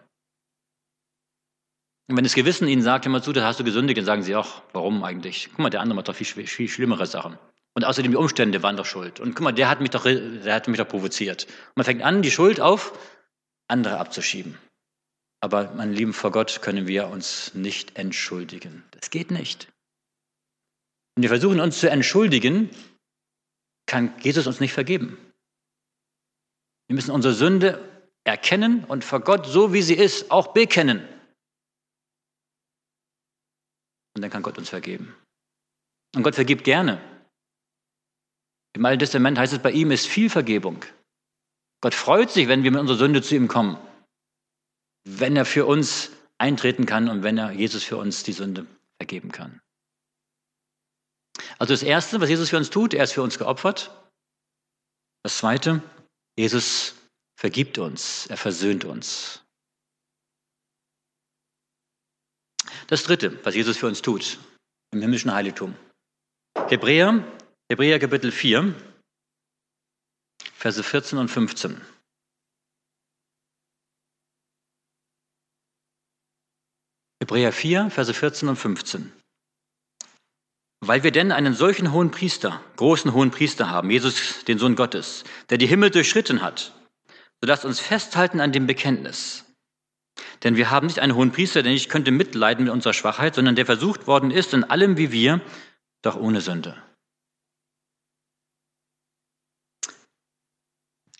[2.09, 4.35] Und wenn das Gewissen ihnen sagt, mal zu, da hast du gesündigt, dann sagen sie
[4.35, 5.49] auch, warum eigentlich?
[5.51, 7.39] Guck mal, der andere macht doch viel, viel schlimmere Sachen.
[7.75, 9.21] Und außerdem die Umstände waren doch schuld.
[9.21, 11.45] Und guck mal, der hat mich doch, der hat mich doch provoziert.
[11.45, 12.99] Und man fängt an, die Schuld auf
[13.69, 14.59] andere abzuschieben.
[15.41, 18.85] Aber, mein Lieben, vor Gott können wir uns nicht entschuldigen.
[18.91, 19.69] Das geht nicht.
[21.15, 22.71] Wenn wir versuchen, uns zu entschuldigen,
[23.87, 25.17] kann Jesus uns nicht vergeben.
[26.89, 31.07] Wir müssen unsere Sünde erkennen und vor Gott, so wie sie ist, auch bekennen.
[34.15, 35.15] Und dann kann Gott uns vergeben.
[36.15, 37.01] Und Gott vergibt gerne.
[38.75, 40.85] Im Alten Testament heißt es, bei ihm ist viel Vergebung.
[41.81, 43.77] Gott freut sich, wenn wir mit unserer Sünde zu ihm kommen,
[45.17, 48.67] wenn er für uns eintreten kann und wenn er Jesus für uns die Sünde
[49.01, 49.61] vergeben kann.
[51.59, 53.91] Also das Erste, was Jesus für uns tut, er ist für uns geopfert.
[55.23, 55.83] Das Zweite,
[56.37, 56.95] Jesus
[57.39, 59.43] vergibt uns, er versöhnt uns.
[62.89, 64.39] Das Dritte, was Jesus für uns tut
[64.93, 65.75] im himmlischen Heiligtum.
[66.69, 67.25] Hebräer,
[67.71, 68.75] Hebräer Kapitel 4,
[70.55, 71.81] Verse 14 und 15.
[77.29, 79.13] Hebräer 4, Verse 14 und 15.
[80.81, 85.25] Weil wir denn einen solchen hohen Priester, großen hohen Priester haben, Jesus, den Sohn Gottes,
[85.51, 86.73] der die Himmel durchschritten hat,
[87.43, 89.45] so lasst uns festhalten an dem Bekenntnis.
[90.43, 93.57] Denn wir haben nicht einen hohen Priester, der nicht könnte mitleiden mit unserer Schwachheit, sondern
[93.57, 95.43] der versucht worden ist in allem wie wir,
[96.01, 96.83] doch ohne Sünde.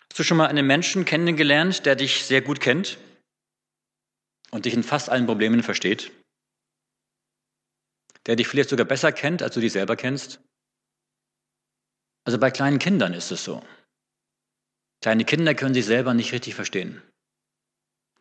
[0.09, 2.97] Hast du schon mal einen Menschen kennengelernt, der dich sehr gut kennt
[4.51, 6.13] und dich in fast allen Problemen versteht?
[8.27, 10.41] Der dich vielleicht sogar besser kennt, als du dich selber kennst?
[12.25, 13.63] Also bei kleinen Kindern ist es so.
[15.01, 17.03] Kleine Kinder können sich selber nicht richtig verstehen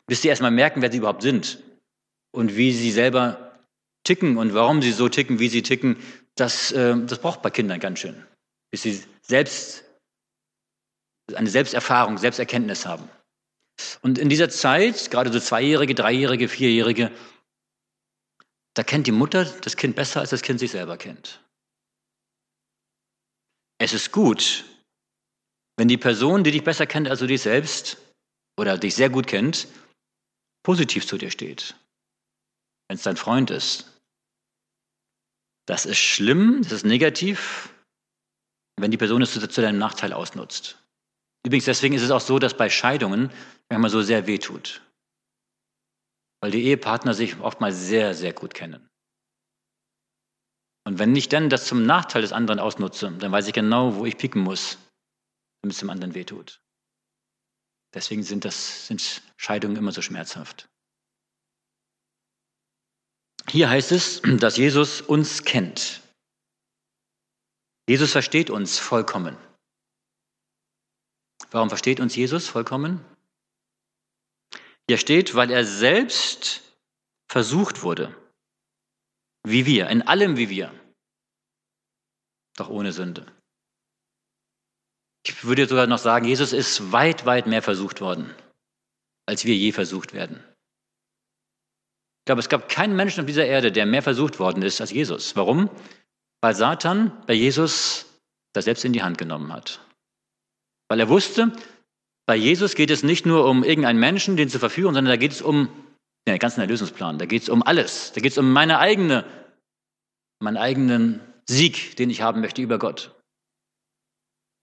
[0.07, 1.61] bis sie erstmal merken, wer sie überhaupt sind
[2.31, 3.59] und wie sie selber
[4.03, 5.97] ticken und warum sie so ticken, wie sie ticken,
[6.35, 8.25] das, äh, das braucht bei Kindern ganz schön,
[8.71, 9.83] bis sie selbst
[11.35, 13.09] eine Selbsterfahrung, Selbsterkenntnis haben.
[14.01, 17.11] Und in dieser Zeit, gerade so Zweijährige, Dreijährige, Vierjährige,
[18.73, 21.43] da kennt die Mutter das Kind besser, als das Kind sich selber kennt.
[23.79, 24.65] Es ist gut,
[25.77, 27.97] wenn die Person, die dich besser kennt als du dich selbst
[28.57, 29.67] oder dich sehr gut kennt,
[30.63, 31.75] positiv zu dir steht,
[32.87, 33.93] wenn es dein Freund ist.
[35.67, 37.73] Das ist schlimm, das ist negativ,
[38.77, 40.77] wenn die Person es zu, deinem Nachteil ausnutzt.
[41.45, 43.31] Übrigens, deswegen ist es auch so, dass bei Scheidungen
[43.69, 44.81] manchmal so sehr wehtut.
[46.41, 48.87] Weil die Ehepartner sich oftmals sehr, sehr gut kennen.
[50.85, 54.05] Und wenn ich dann das zum Nachteil des anderen ausnutze, dann weiß ich genau, wo
[54.05, 54.77] ich pieken muss,
[55.61, 56.61] damit es dem anderen wehtut.
[57.93, 60.69] Deswegen sind, das, sind Scheidungen immer so schmerzhaft.
[63.49, 66.01] Hier heißt es, dass Jesus uns kennt.
[67.89, 69.37] Jesus versteht uns vollkommen.
[71.51, 73.03] Warum versteht uns Jesus vollkommen?
[74.87, 76.61] Hier steht, weil er selbst
[77.29, 78.15] versucht wurde,
[79.43, 80.73] wie wir, in allem wie wir,
[82.55, 83.25] doch ohne Sünde.
[85.25, 88.33] Ich würde sogar noch sagen, Jesus ist weit, weit mehr versucht worden,
[89.25, 90.41] als wir je versucht werden.
[92.21, 94.91] Ich glaube, es gab keinen Menschen auf dieser Erde, der mehr versucht worden ist als
[94.91, 95.35] Jesus.
[95.35, 95.69] Warum?
[96.41, 98.05] Weil Satan bei Jesus
[98.53, 99.81] das selbst in die Hand genommen hat.
[100.89, 101.51] Weil er wusste,
[102.27, 105.31] bei Jesus geht es nicht nur um irgendeinen Menschen, den zu verführen, sondern da geht
[105.31, 105.69] es um
[106.27, 107.17] den ganzen Erlösungsplan.
[107.17, 108.11] Da geht es um alles.
[108.11, 109.25] Da geht es um meine eigene,
[110.39, 113.15] meinen eigenen Sieg, den ich haben möchte über Gott.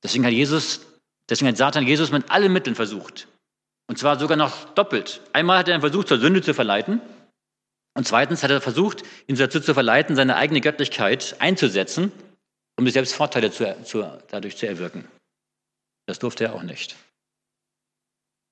[0.02, 0.86] Deswegen hat Jesus,
[1.30, 3.28] deswegen hat Satan Jesus mit allen Mitteln versucht.
[3.88, 5.22] Und zwar sogar noch doppelt.
[5.32, 7.00] Einmal hat er versucht, zur Sünde zu verleiten.
[7.96, 12.12] Und zweitens hat er versucht, ihn dazu zu verleiten, seine eigene Göttlichkeit einzusetzen,
[12.76, 15.08] um sich selbst Vorteile zu, zu, dadurch zu erwirken.
[16.06, 16.96] Das durfte er auch nicht.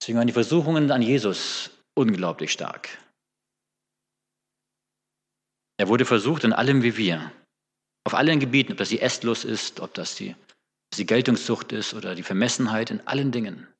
[0.02, 2.98] Deswegen waren die Versuchungen an Jesus unglaublich stark.
[5.78, 7.30] Er wurde versucht in allem wie wir.
[8.02, 10.34] Auf allen Gebieten, ob das die Estlust ist, ob das die,
[10.94, 13.72] die Geltungssucht ist oder die Vermessenheit, in allen Dingen.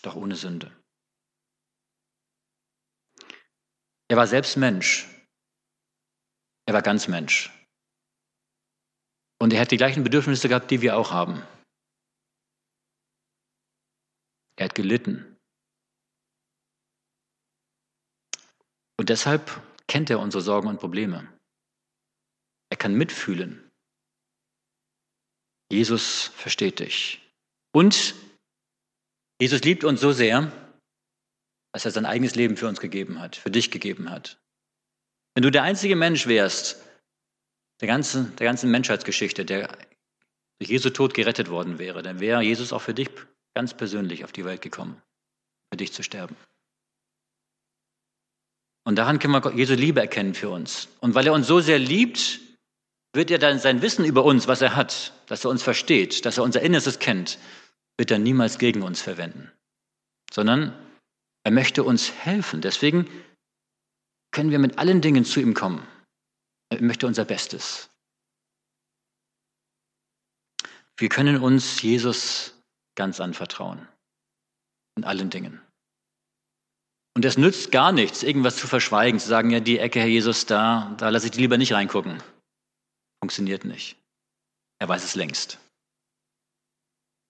[0.00, 0.74] Doch ohne Sünde.
[4.08, 5.06] Er war selbst Mensch.
[6.64, 7.52] Er war ganz Mensch.
[9.38, 11.46] Und er hat die gleichen Bedürfnisse gehabt, die wir auch haben.
[14.60, 15.38] Er hat gelitten.
[18.98, 21.26] Und deshalb kennt er unsere Sorgen und Probleme.
[22.68, 23.70] Er kann mitfühlen.
[25.72, 27.26] Jesus versteht dich.
[27.72, 28.14] Und
[29.40, 30.52] Jesus liebt uns so sehr,
[31.72, 34.38] dass er sein eigenes Leben für uns gegeben hat, für dich gegeben hat.
[35.34, 36.84] Wenn du der einzige Mensch wärst,
[37.80, 39.68] der ganzen, der ganzen Menschheitsgeschichte, der
[40.58, 43.08] durch Jesu Tod gerettet worden wäre, dann wäre Jesus auch für dich
[43.60, 45.02] ganz persönlich auf die Welt gekommen,
[45.70, 46.34] für dich zu sterben.
[48.84, 50.88] Und daran können wir Jesu Liebe erkennen für uns.
[51.00, 52.40] Und weil er uns so sehr liebt,
[53.12, 56.38] wird er dann sein Wissen über uns, was er hat, dass er uns versteht, dass
[56.38, 57.38] er unser Innerstes kennt,
[57.98, 59.52] wird er niemals gegen uns verwenden,
[60.32, 60.74] sondern
[61.44, 62.62] er möchte uns helfen.
[62.62, 63.10] Deswegen
[64.30, 65.86] können wir mit allen Dingen zu ihm kommen.
[66.70, 67.90] Er möchte unser Bestes.
[70.96, 72.54] Wir können uns Jesus
[73.00, 73.88] ganz anvertrauen.
[74.94, 75.58] In allen Dingen.
[77.16, 80.44] Und es nützt gar nichts, irgendwas zu verschweigen, zu sagen, ja, die Ecke, Herr Jesus,
[80.44, 82.22] da, da lasse ich die lieber nicht reingucken.
[83.22, 83.96] Funktioniert nicht.
[84.80, 85.58] Er weiß es längst.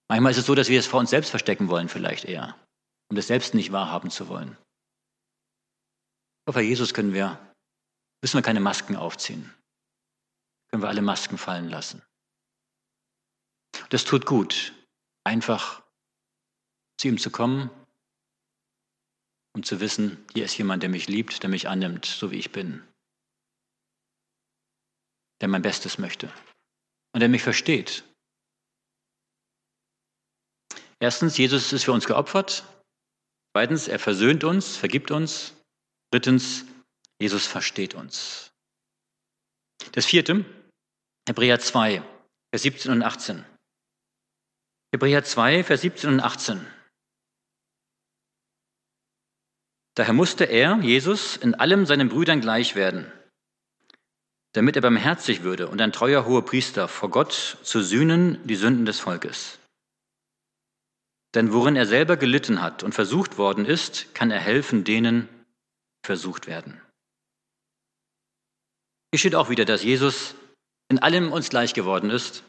[0.08, 2.56] Manchmal ist es so, dass wir es vor uns selbst verstecken wollen, vielleicht eher,
[3.08, 4.58] um das selbst nicht wahrhaben zu wollen.
[6.46, 7.38] Aber bei Jesus können wir,
[8.22, 9.54] müssen wir keine Masken aufziehen.
[10.70, 12.02] Können wir alle Masken fallen lassen.
[13.90, 14.72] Das tut gut,
[15.24, 15.82] einfach
[16.98, 17.70] zu ihm zu kommen,
[19.54, 22.52] um zu wissen, hier ist jemand, der mich liebt, der mich annimmt, so wie ich
[22.52, 22.86] bin,
[25.40, 26.32] der mein Bestes möchte
[27.12, 28.04] und der mich versteht.
[31.00, 32.64] Erstens, Jesus ist für uns geopfert.
[33.52, 35.54] Zweitens, er versöhnt uns, vergibt uns.
[36.12, 36.66] Drittens,
[37.18, 38.52] Jesus versteht uns.
[39.92, 40.44] Das vierte,
[41.26, 42.02] Hebräer 2,
[42.50, 43.44] Vers 17 und 18.
[44.92, 46.66] Hebräer 2, Vers 17 und 18.
[49.94, 53.10] Daher musste er, Jesus, in allem seinen Brüdern gleich werden,
[54.52, 58.84] damit er barmherzig würde und ein treuer hoher Priester vor Gott zu sühnen die Sünden
[58.84, 59.58] des Volkes.
[61.34, 66.06] Denn worin er selber gelitten hat und versucht worden ist, kann er helfen denen, die
[66.06, 66.80] versucht werden.
[69.12, 70.34] Hier steht auch wieder, dass Jesus
[70.88, 72.42] in allem uns gleich geworden ist,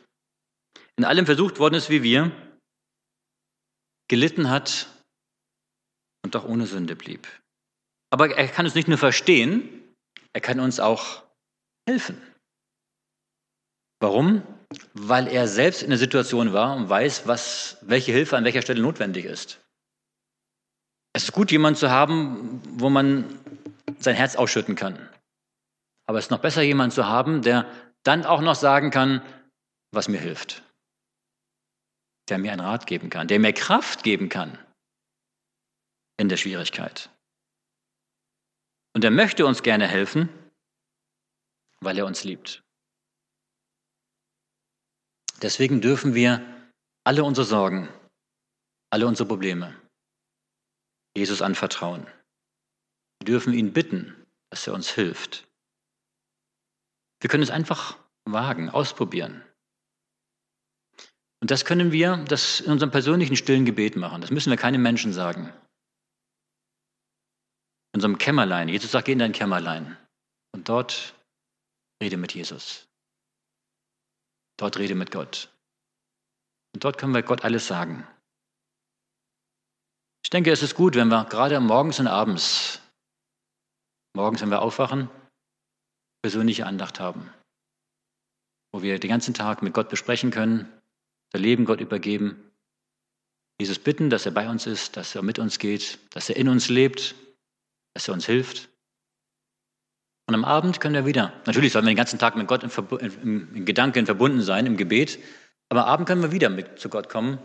[0.98, 2.32] in allem versucht worden ist wie wir,
[4.10, 4.88] gelitten hat
[6.24, 7.28] und doch ohne Sünde blieb.
[8.12, 9.82] Aber er kann uns nicht nur verstehen,
[10.34, 11.24] er kann uns auch
[11.88, 12.22] helfen.
[14.02, 14.44] Warum?
[14.94, 18.82] Weil er selbst in der Situation war und weiß, was, welche Hilfe an welcher Stelle
[18.82, 19.62] notwendig ist.
[21.14, 23.40] Es ist gut, jemanden zu haben, wo man
[24.00, 25.10] sein Herz ausschütten kann.
[26.06, 27.70] Aber es ist noch besser, jemanden zu haben, der
[28.04, 29.22] dann auch noch sagen kann,
[29.92, 30.64] was mir hilft.
[32.32, 34.58] Der mir einen Rat geben kann, der mir Kraft geben kann
[36.16, 37.10] in der Schwierigkeit.
[38.94, 40.30] Und er möchte uns gerne helfen,
[41.82, 42.64] weil er uns liebt.
[45.42, 46.72] Deswegen dürfen wir
[47.04, 47.90] alle unsere Sorgen,
[48.92, 49.76] alle unsere Probleme
[51.14, 52.08] Jesus anvertrauen.
[53.20, 55.50] Wir dürfen ihn bitten, dass er uns hilft.
[57.20, 59.44] Wir können es einfach wagen, ausprobieren.
[61.42, 64.22] Und das können wir das in unserem persönlichen stillen Gebet machen.
[64.22, 65.52] Das müssen wir keinem Menschen sagen.
[67.94, 68.70] In unserem Kämmerlein.
[68.70, 69.98] Jesus sagt, geh in dein Kämmerlein.
[70.54, 71.16] Und dort
[72.02, 72.88] rede mit Jesus.
[74.58, 75.50] Dort rede mit Gott.
[76.74, 78.08] Und dort können wir Gott alles sagen.
[80.24, 82.80] Ich denke, es ist gut, wenn wir gerade morgens und abends,
[84.16, 85.10] morgens, wenn wir aufwachen,
[86.22, 87.34] persönliche Andacht haben,
[88.72, 90.81] wo wir den ganzen Tag mit Gott besprechen können,
[91.34, 92.52] unser Leben Gott übergeben,
[93.60, 96.50] Jesus bitten, dass er bei uns ist, dass er mit uns geht, dass er in
[96.50, 97.16] uns lebt,
[97.94, 98.70] dass er uns hilft.
[100.28, 103.54] Und am Abend können wir wieder, natürlich sollen wir den ganzen Tag mit Gott in,
[103.54, 105.20] in Gedanken verbunden sein, im Gebet,
[105.70, 107.38] aber am Abend können wir wieder mit zu Gott kommen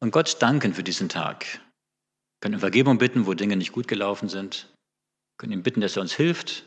[0.00, 1.44] und Gott danken für diesen Tag.
[1.44, 4.72] Wir können um Vergebung bitten, wo Dinge nicht gut gelaufen sind.
[4.74, 6.64] Wir können ihm bitten, dass er uns hilft,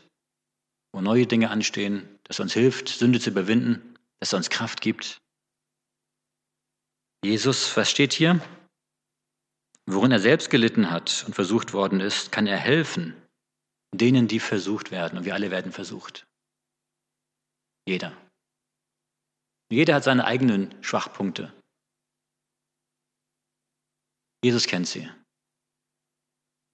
[0.92, 4.82] wo neue Dinge anstehen, dass er uns hilft, Sünde zu überwinden, dass er uns Kraft
[4.82, 5.21] gibt.
[7.24, 8.40] Jesus, was steht hier?
[9.86, 13.16] Worin er selbst gelitten hat und versucht worden ist, kann er helfen
[13.94, 15.18] denen, die versucht werden.
[15.18, 16.26] Und wir alle werden versucht.
[17.86, 18.16] Jeder.
[19.70, 21.52] Jeder hat seine eigenen Schwachpunkte.
[24.44, 25.08] Jesus kennt sie.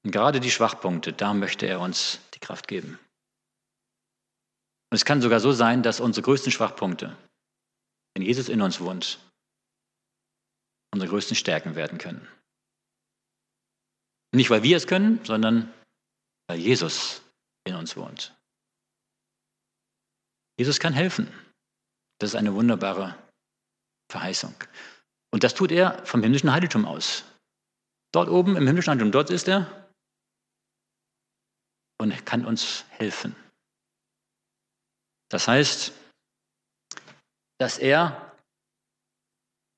[0.05, 2.99] Und gerade die Schwachpunkte, da möchte er uns die Kraft geben.
[4.91, 7.17] Und es kann sogar so sein, dass unsere größten Schwachpunkte,
[8.15, 9.19] wenn Jesus in uns wohnt,
[10.93, 12.27] unsere größten Stärken werden können.
[14.35, 15.73] Nicht, weil wir es können, sondern
[16.49, 17.23] weil Jesus
[17.65, 18.35] in uns wohnt.
[20.59, 21.33] Jesus kann helfen.
[22.19, 23.17] Das ist eine wunderbare
[24.11, 24.55] Verheißung.
[25.31, 27.25] Und das tut er vom himmlischen Heiligtum aus.
[28.13, 29.89] Dort oben im himmlischen Heiligtum, dort ist er
[32.01, 33.37] und kann uns helfen.
[35.31, 35.93] Das heißt,
[37.59, 38.28] dass er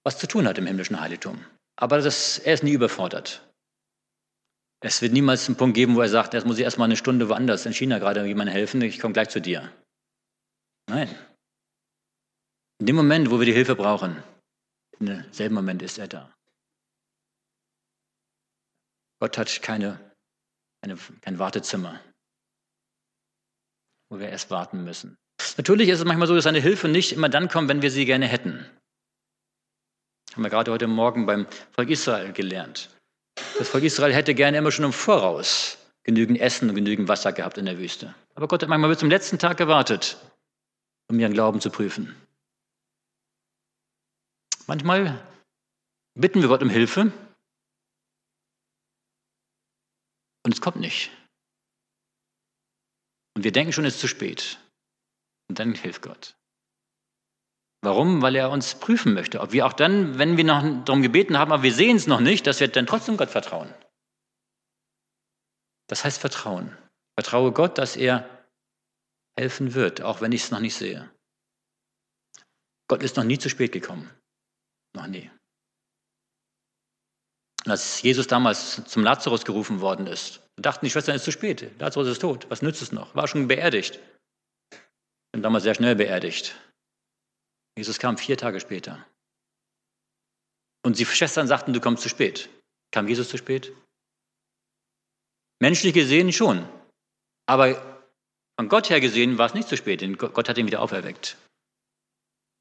[0.04, 1.44] was zu tun hat im himmlischen Heiligtum.
[1.76, 3.46] Aber das, er ist nie überfordert.
[4.82, 7.28] Es wird niemals einen Punkt geben, wo er sagt, jetzt muss ich erstmal eine Stunde
[7.28, 9.70] woanders in China gerade jemandem helfen, ich komme gleich zu dir.
[10.88, 11.08] Nein.
[12.78, 14.22] In dem Moment, wo wir die Hilfe brauchen,
[14.98, 16.34] in demselben Moment ist er da.
[19.20, 20.00] Gott hat keine,
[20.82, 22.00] keine, kein Wartezimmer,
[24.08, 25.18] wo wir erst warten müssen.
[25.58, 28.06] Natürlich ist es manchmal so, dass seine Hilfe nicht immer dann kommt, wenn wir sie
[28.06, 28.64] gerne hätten.
[30.32, 32.88] Haben wir gerade heute Morgen beim Volk Israel gelernt.
[33.58, 37.58] Das Volk Israel hätte gerne immer schon im Voraus genügend Essen und genügend Wasser gehabt
[37.58, 38.14] in der Wüste.
[38.34, 40.16] Aber Gott hat manchmal bis zum letzten Tag gewartet,
[41.08, 42.14] um ihren Glauben zu prüfen.
[44.66, 45.20] Manchmal
[46.14, 47.12] bitten wir Gott um Hilfe
[50.44, 51.10] und es kommt nicht.
[53.34, 54.58] Und wir denken schon, es ist zu spät.
[55.48, 56.36] Und dann hilft Gott.
[57.82, 58.20] Warum?
[58.20, 61.52] Weil er uns prüfen möchte, ob wir auch dann, wenn wir noch darum gebeten haben,
[61.52, 63.72] aber wir sehen es noch nicht, dass wir dann trotzdem Gott vertrauen.
[65.88, 66.76] Das heißt Vertrauen.
[67.18, 68.46] Vertraue Gott, dass er
[69.38, 71.10] helfen wird, auch wenn ich es noch nicht sehe.
[72.88, 74.10] Gott ist noch nie zu spät gekommen.
[74.94, 75.30] Noch nie.
[77.66, 81.78] Als Jesus damals zum Lazarus gerufen worden ist, dachten die Schwestern, es ist zu spät.
[81.78, 82.46] Lazarus ist tot.
[82.50, 83.14] Was nützt es noch?
[83.14, 83.98] War schon beerdigt.
[85.32, 86.54] Bin damals sehr schnell beerdigt.
[87.80, 89.06] Jesus kam vier Tage später.
[90.84, 92.50] Und die Schwestern sagten, du kommst zu spät.
[92.90, 93.72] Kam Jesus zu spät?
[95.62, 96.68] Menschlich gesehen schon.
[97.46, 98.04] Aber
[98.58, 101.38] von Gott her gesehen war es nicht zu spät, denn Gott hat ihn wieder auferweckt.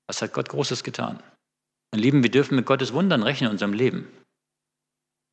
[0.07, 1.21] Was hat Gott Großes getan?
[1.91, 4.07] Mein Lieben, wir dürfen mit Gottes Wundern rechnen in unserem Leben.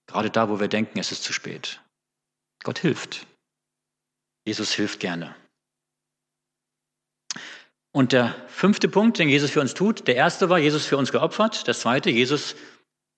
[0.09, 1.81] Gerade da, wo wir denken, es ist zu spät.
[2.65, 3.25] Gott hilft.
[4.45, 5.37] Jesus hilft gerne.
[7.97, 11.13] Und der fünfte Punkt, den Jesus für uns tut, der erste war, Jesus für uns
[11.13, 11.67] geopfert.
[11.67, 12.55] Das zweite, Jesus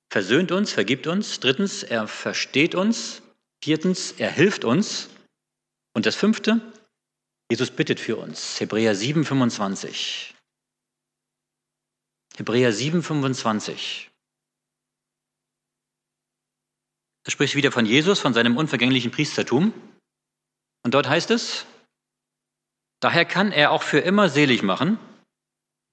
[0.09, 1.41] versöhnt uns, vergibt uns.
[1.41, 3.21] Drittens, er versteht uns.
[3.61, 5.09] Viertens, er hilft uns.
[5.95, 6.61] Und das fünfte,
[7.51, 8.61] Jesus bittet für uns.
[8.61, 10.37] Hebräer 7, 25.
[12.37, 14.13] Hebräer 7, 25.
[17.25, 19.73] Er spricht wieder von Jesus, von seinem unvergänglichen Priestertum.
[20.85, 21.67] Und dort heißt es,
[23.01, 24.99] Daher kann er auch für immer selig machen,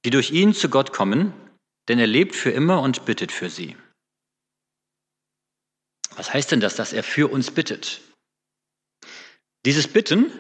[0.06, 1.34] die durch ihn zu Gott kommen,
[1.88, 3.78] denn er lebt für immer und bittet für sie.
[6.16, 8.02] Was heißt denn das, dass er für uns bittet?
[9.66, 10.32] Dieses Bitten,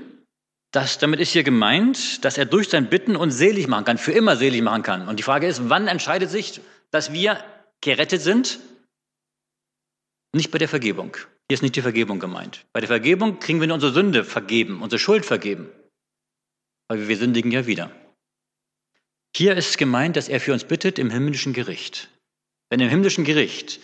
[0.72, 4.12] das, damit ist hier gemeint, dass er durch sein Bitten uns selig machen kann, für
[4.12, 5.08] immer selig machen kann.
[5.08, 6.62] Und die Frage ist, wann entscheidet sich,
[6.92, 7.44] dass wir
[7.82, 8.60] gerettet sind?
[10.34, 11.16] Nicht bei der Vergebung.
[11.50, 12.66] Hier ist nicht die Vergebung gemeint.
[12.74, 15.70] Bei der Vergebung kriegen wir unsere Sünde vergeben, unsere Schuld vergeben
[16.88, 17.92] weil wir sündigen ja wieder.
[19.36, 22.10] Hier ist gemeint, dass er für uns bittet im himmlischen Gericht.
[22.70, 23.80] Wenn im himmlischen Gericht,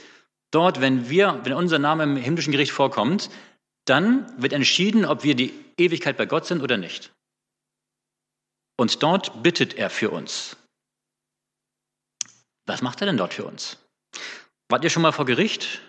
[0.52, 3.30] dort, wenn wir, wenn unser Name im himmlischen Gericht vorkommt,
[3.86, 7.12] dann wird entschieden, ob wir die Ewigkeit bei Gott sind oder nicht.
[8.78, 10.56] Und dort bittet er für uns.
[12.66, 13.78] Was macht er denn dort für uns?
[14.70, 15.82] Wart ihr schon mal vor Gericht?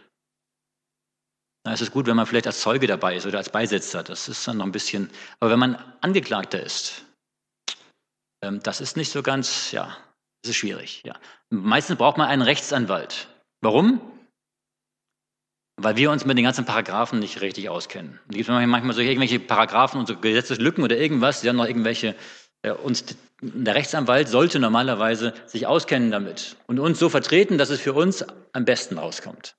[1.65, 4.03] Na, es gut, wenn man vielleicht als Zeuge dabei ist oder als Beisitzer.
[4.03, 5.11] Das ist dann noch ein bisschen.
[5.39, 7.05] Aber wenn man Angeklagter ist,
[8.43, 9.97] ähm, das ist nicht so ganz, ja,
[10.43, 11.03] das ist schwierig.
[11.05, 11.15] Ja.
[11.51, 13.29] Meistens braucht man einen Rechtsanwalt.
[13.61, 14.01] Warum?
[15.81, 18.19] Weil wir uns mit den ganzen Paragraphen nicht richtig auskennen.
[18.29, 22.17] Es gibt manchmal so irgendwelche Paragraphen und so Gesetzeslücken oder irgendwas, die haben noch irgendwelche.
[22.65, 23.05] Ja, uns,
[23.41, 28.25] der Rechtsanwalt sollte normalerweise sich auskennen damit und uns so vertreten, dass es für uns
[28.53, 29.57] am besten rauskommt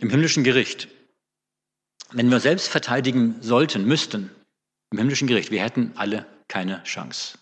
[0.00, 0.88] im himmlischen Gericht,
[2.12, 4.30] wenn wir selbst verteidigen sollten, müssten,
[4.90, 7.38] im himmlischen Gericht, wir hätten alle keine Chance.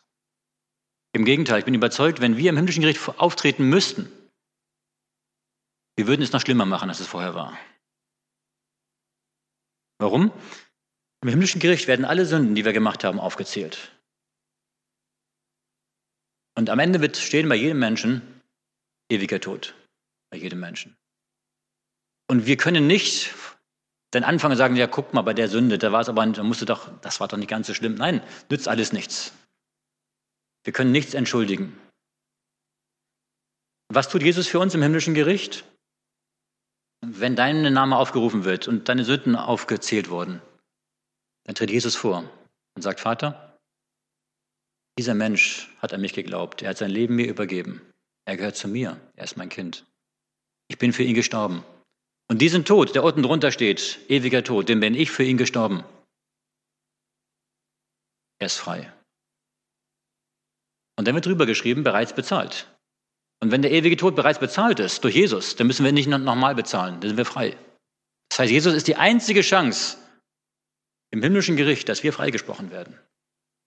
[1.13, 4.13] Im Gegenteil, ich bin überzeugt, wenn wir im himmlischen Gericht auftreten müssten,
[5.97, 7.59] wir würden es noch schlimmer machen, als es vorher war.
[9.99, 10.33] Warum?
[11.23, 13.93] Im himmlischen Gericht werden alle Sünden, die wir gemacht haben, aufgezählt.
[16.57, 18.43] Und am Ende wird stehen bei jedem Menschen
[19.11, 19.75] ewiger Tod.
[20.31, 20.97] Bei jedem Menschen.
[22.29, 23.35] Und wir können nicht
[24.11, 26.43] dann anfangen und sagen, ja, guck mal, bei der Sünde, da war es aber, da
[26.43, 27.95] musste doch, das war doch nicht ganz so schlimm.
[27.95, 29.33] Nein, nützt alles nichts.
[30.65, 31.79] Wir können nichts entschuldigen.
[33.89, 35.65] Was tut Jesus für uns im himmlischen Gericht?
[37.01, 40.43] Wenn dein Name aufgerufen wird und deine Sünden aufgezählt wurden,
[41.45, 42.31] dann tritt Jesus vor
[42.75, 43.59] und sagt, Vater,
[44.99, 47.81] dieser Mensch hat an mich geglaubt, er hat sein Leben mir übergeben,
[48.27, 49.87] er gehört zu mir, er ist mein Kind.
[50.69, 51.65] Ich bin für ihn gestorben.
[52.29, 55.83] Und diesen Tod, der unten drunter steht, ewiger Tod, den bin ich für ihn gestorben.
[58.39, 58.93] Er ist frei.
[60.97, 62.67] Und dann wird drüber geschrieben, bereits bezahlt.
[63.41, 66.55] Und wenn der ewige Tod bereits bezahlt ist durch Jesus, dann müssen wir nicht nochmal
[66.55, 67.57] bezahlen, dann sind wir frei.
[68.31, 69.97] Das heißt, Jesus ist die einzige Chance
[71.11, 72.99] im himmlischen Gericht, dass wir freigesprochen werden.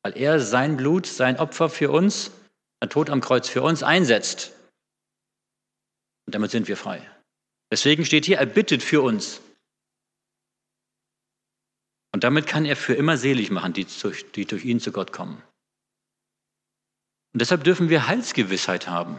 [0.04, 2.32] Weil er sein Blut, sein Opfer für uns,
[2.80, 4.54] sein Tod am Kreuz für uns einsetzt.
[6.26, 7.11] Und damit sind wir frei.
[7.72, 9.42] Deswegen steht hier, er bittet für uns.
[12.14, 15.14] Und damit kann er für immer selig machen, die durch, die durch ihn zu Gott
[15.14, 15.42] kommen.
[17.34, 19.18] Und deshalb dürfen wir Heilsgewissheit haben.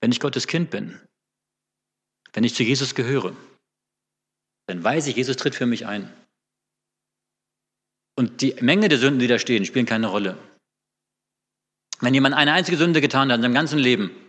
[0.00, 0.98] Wenn ich Gottes Kind bin,
[2.32, 3.36] wenn ich zu Jesus gehöre,
[4.66, 6.10] dann weiß ich, Jesus tritt für mich ein.
[8.16, 10.38] Und die Menge der Sünden, die da stehen, spielen keine Rolle.
[12.00, 14.23] Wenn jemand eine einzige Sünde getan hat in seinem ganzen Leben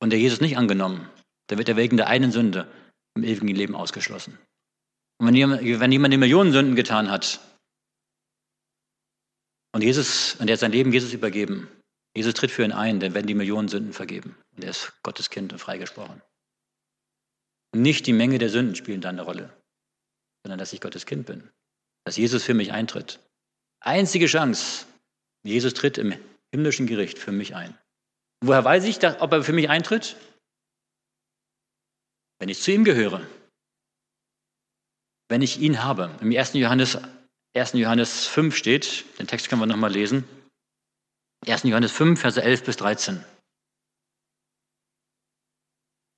[0.00, 1.08] und der Jesus nicht angenommen,
[1.48, 2.70] dann wird er wegen der einen Sünde
[3.14, 4.38] im ewigen Leben ausgeschlossen.
[5.18, 7.40] Und wenn jemand, wenn jemand die Millionen Sünden getan hat
[9.72, 11.68] und Jesus, und er hat sein Leben Jesus übergeben.
[12.16, 14.36] Jesus tritt für ihn ein, dann werden die Millionen Sünden vergeben.
[14.54, 16.22] Und er ist Gottes Kind und freigesprochen.
[17.74, 19.52] Nicht die Menge der Sünden spielen da eine Rolle,
[20.44, 21.50] sondern dass ich Gottes Kind bin.
[22.04, 23.18] Dass Jesus für mich eintritt.
[23.80, 24.86] Einzige Chance,
[25.42, 26.14] Jesus tritt im
[26.52, 27.76] himmlischen Gericht für mich ein.
[28.46, 30.16] Woher weiß ich, ob er für mich eintritt?
[32.38, 33.26] Wenn ich zu ihm gehöre.
[35.28, 36.14] Wenn ich ihn habe.
[36.20, 36.52] Im 1.
[36.52, 36.98] Johannes
[37.56, 37.72] 1.
[37.74, 40.24] Johannes 5 steht, den Text können wir nochmal lesen.
[41.46, 41.62] 1.
[41.62, 43.24] Johannes 5, Verse 11 bis 13.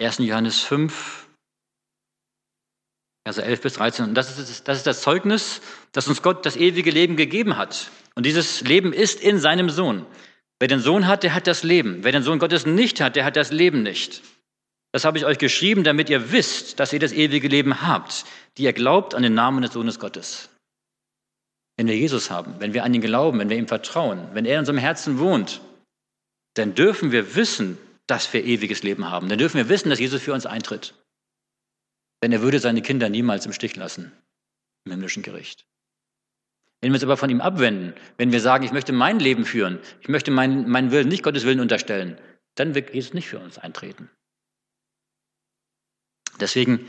[0.01, 0.19] 1.
[0.19, 1.29] Johannes 5,
[3.25, 4.05] Verse 11 bis 13.
[4.07, 5.61] Und das ist, das ist das Zeugnis,
[5.93, 7.91] dass uns Gott das ewige Leben gegeben hat.
[8.15, 10.07] Und dieses Leben ist in seinem Sohn.
[10.59, 12.03] Wer den Sohn hat, der hat das Leben.
[12.03, 14.23] Wer den Sohn Gottes nicht hat, der hat das Leben nicht.
[14.93, 18.25] Das habe ich euch geschrieben, damit ihr wisst, dass ihr das ewige Leben habt,
[18.57, 20.49] die ihr glaubt an den Namen des Sohnes Gottes.
[21.77, 24.55] Wenn wir Jesus haben, wenn wir an ihn glauben, wenn wir ihm vertrauen, wenn er
[24.55, 25.61] in unserem Herzen wohnt,
[26.55, 27.77] dann dürfen wir wissen,
[28.07, 29.29] dass wir ewiges Leben haben.
[29.29, 30.95] Dann dürfen wir wissen, dass Jesus für uns eintritt.
[32.23, 34.13] Denn er würde seine Kinder niemals im Stich lassen
[34.87, 35.67] im himmlischen Gericht.
[36.87, 39.81] Wenn wir uns aber von ihm abwenden, wenn wir sagen, ich möchte mein Leben führen,
[40.03, 42.17] ich möchte meinen, meinen Willen nicht Gottes Willen unterstellen,
[42.55, 44.09] dann wird Jesus nicht für uns eintreten.
[46.39, 46.87] Deswegen,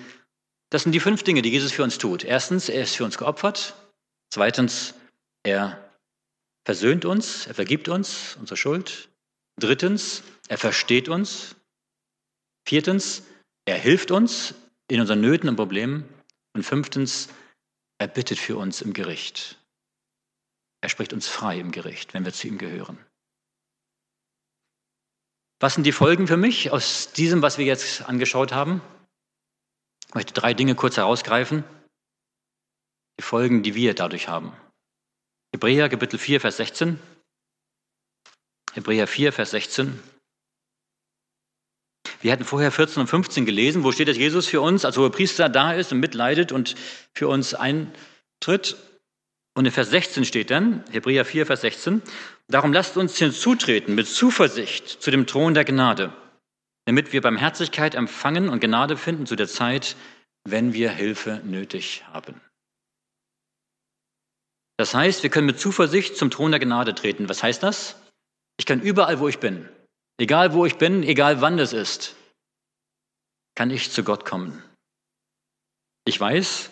[0.70, 2.24] das sind die fünf Dinge, die Jesus für uns tut.
[2.24, 3.74] Erstens, er ist für uns geopfert.
[4.30, 4.94] Zweitens,
[5.42, 5.92] er
[6.64, 9.10] versöhnt uns, er vergibt uns unsere Schuld.
[9.60, 11.56] Drittens, er versteht uns.
[12.68, 13.24] Viertens,
[13.66, 14.54] er hilft uns
[14.90, 16.08] in unseren Nöten und Problemen.
[16.54, 17.30] Und fünftens,
[17.98, 19.58] er bittet für uns im Gericht.
[20.82, 22.98] Er spricht uns frei im Gericht, wenn wir zu ihm gehören.
[25.60, 28.82] Was sind die Folgen für mich aus diesem, was wir jetzt angeschaut haben?
[30.08, 31.64] Ich möchte drei Dinge kurz herausgreifen
[33.20, 34.54] die Folgen, die wir dadurch haben.
[35.54, 37.00] Hebräer Kapitel 4, Vers 16.
[38.74, 40.02] Hebräer 4, Vers 16.
[42.22, 45.12] Wir hatten vorher 14 und 15 gelesen, wo steht, dass Jesus für uns als hoher
[45.12, 46.76] Priester da ist und mitleidet und
[47.14, 48.78] für uns eintritt.
[49.58, 52.04] Und in Vers 16 steht dann, Hebräer 4, Vers 16,
[52.48, 56.14] darum lasst uns hinzutreten mit Zuversicht zu dem Thron der Gnade,
[56.86, 59.96] damit wir Barmherzigkeit empfangen und Gnade finden zu der Zeit,
[60.44, 62.40] wenn wir Hilfe nötig haben.
[64.78, 67.28] Das heißt, wir können mit Zuversicht zum Thron der Gnade treten.
[67.28, 68.00] Was heißt das?
[68.60, 69.68] Ich kann überall, wo ich bin,
[70.20, 72.16] egal wo ich bin, egal wann das ist,
[73.56, 74.62] kann ich zu Gott kommen.
[76.06, 76.70] Ich weiß,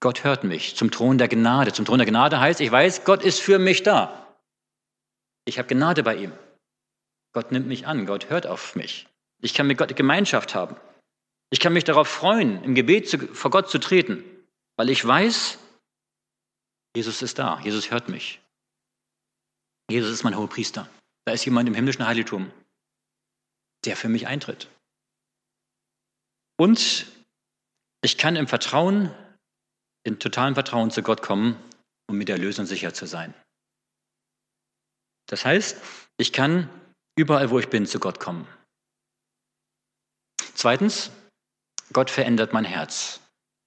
[0.00, 1.72] Gott hört mich zum Thron der Gnade.
[1.72, 4.34] Zum Thron der Gnade heißt, ich weiß, Gott ist für mich da.
[5.44, 6.32] Ich habe Gnade bei ihm.
[7.32, 9.06] Gott nimmt mich an, Gott hört auf mich.
[9.42, 10.76] Ich kann mit Gott Gemeinschaft haben.
[11.50, 14.24] Ich kann mich darauf freuen, im Gebet zu, vor Gott zu treten,
[14.76, 15.58] weil ich weiß,
[16.96, 18.40] Jesus ist da, Jesus hört mich.
[19.90, 20.88] Jesus ist mein hoher Priester.
[21.24, 22.50] Da ist jemand im himmlischen Heiligtum,
[23.84, 24.68] der für mich eintritt.
[26.56, 27.06] Und
[28.02, 29.14] ich kann im Vertrauen
[30.04, 31.56] in totalem Vertrauen zu Gott kommen,
[32.08, 33.34] um mit der Lösung sicher zu sein.
[35.26, 35.80] Das heißt,
[36.16, 36.68] ich kann
[37.16, 38.46] überall, wo ich bin, zu Gott kommen.
[40.54, 41.10] Zweitens,
[41.92, 43.20] Gott verändert mein Herz.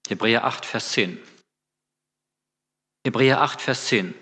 [0.07, 1.17] Hebräer 8, Vers 10.
[3.05, 4.13] Hebräer 8, Vers 10.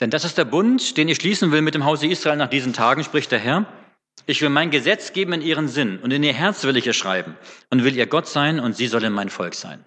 [0.00, 2.72] Denn das ist der Bund, den ich schließen will mit dem Hause Israel nach diesen
[2.72, 3.83] Tagen, spricht der Herr.
[4.26, 6.96] Ich will mein Gesetz geben in ihren Sinn und in ihr Herz will ich es
[6.96, 7.36] schreiben
[7.70, 9.84] und will ihr Gott sein und sie sollen mein Volk sein.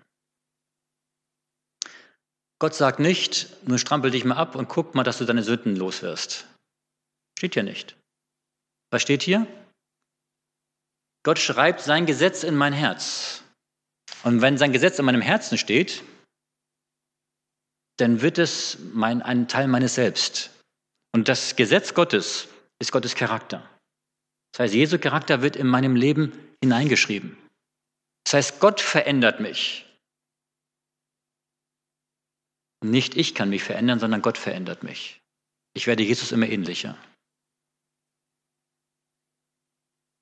[2.59, 5.75] Gott sagt nicht, nur strampel dich mal ab und guck mal, dass du deine Sünden
[5.75, 6.47] loswirst.
[7.37, 7.95] Steht hier nicht.
[8.91, 9.45] Was steht hier?
[11.23, 13.43] Gott schreibt sein Gesetz in mein Herz.
[14.23, 16.03] Und wenn sein Gesetz in meinem Herzen steht,
[17.97, 20.51] dann wird es mein, ein Teil meines Selbst.
[21.13, 22.47] Und das Gesetz Gottes
[22.79, 23.67] ist Gottes Charakter.
[24.57, 27.37] Das heißt, Jesu Charakter wird in meinem Leben hineingeschrieben.
[28.23, 29.85] Das heißt, Gott verändert mich.
[32.83, 35.21] Nicht ich kann mich verändern, sondern Gott verändert mich.
[35.75, 36.97] Ich werde Jesus immer ähnlicher.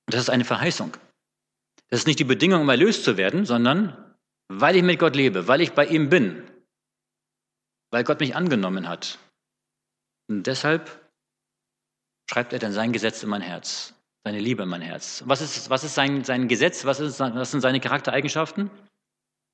[0.05, 0.91] Und das ist eine Verheißung.
[1.87, 4.17] Das ist nicht die Bedingung, um erlöst zu werden, sondern
[4.49, 6.45] weil ich mit Gott lebe, weil ich bei ihm bin,
[7.89, 9.17] weil Gott mich angenommen hat.
[10.27, 11.09] Und deshalb
[12.29, 13.94] schreibt er dann sein Gesetz in mein Herz,
[14.25, 15.23] seine Liebe in mein Herz.
[15.27, 16.83] Was ist, was ist sein, sein Gesetz?
[16.83, 18.71] Was, ist, was sind seine Charaktereigenschaften?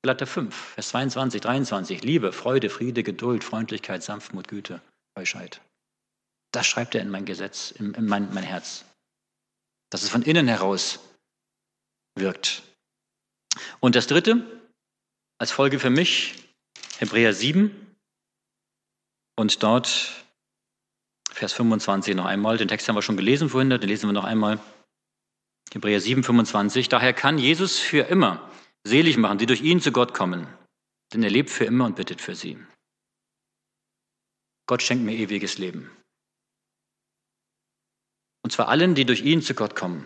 [0.01, 2.03] Galater 5, Vers 22, 23.
[2.03, 4.81] Liebe, Freude, Friede, Geduld, Freundlichkeit, Sanftmut, Güte,
[5.13, 5.61] Keuschheit.
[6.51, 8.85] Das schreibt er in mein Gesetz, in, in mein, mein Herz.
[9.89, 10.99] Dass es von innen heraus
[12.15, 12.63] wirkt.
[13.81, 14.45] Und das dritte,
[15.37, 16.45] als Folge für mich,
[16.97, 17.75] Hebräer 7
[19.35, 20.20] und dort
[21.31, 22.57] Vers 25 noch einmal.
[22.57, 24.59] Den Text haben wir schon gelesen vorhin, den lesen wir noch einmal.
[25.73, 26.89] Hebräer 7, 25.
[26.89, 28.49] Daher kann Jesus für immer
[28.83, 30.47] selig machen, die durch ihn zu Gott kommen,
[31.13, 32.57] denn er lebt für immer und bittet für sie.
[34.67, 35.89] Gott schenkt mir ewiges Leben.
[38.43, 40.05] Und zwar allen, die durch ihn zu Gott kommen.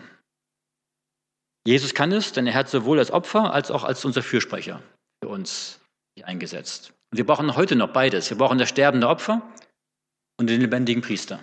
[1.66, 4.82] Jesus kann es, denn er hat sowohl als Opfer als auch als unser Fürsprecher
[5.22, 5.80] für uns
[6.22, 6.92] eingesetzt.
[7.10, 8.30] Und wir brauchen heute noch beides.
[8.30, 9.42] Wir brauchen das sterbende Opfer
[10.38, 11.42] und den lebendigen Priester.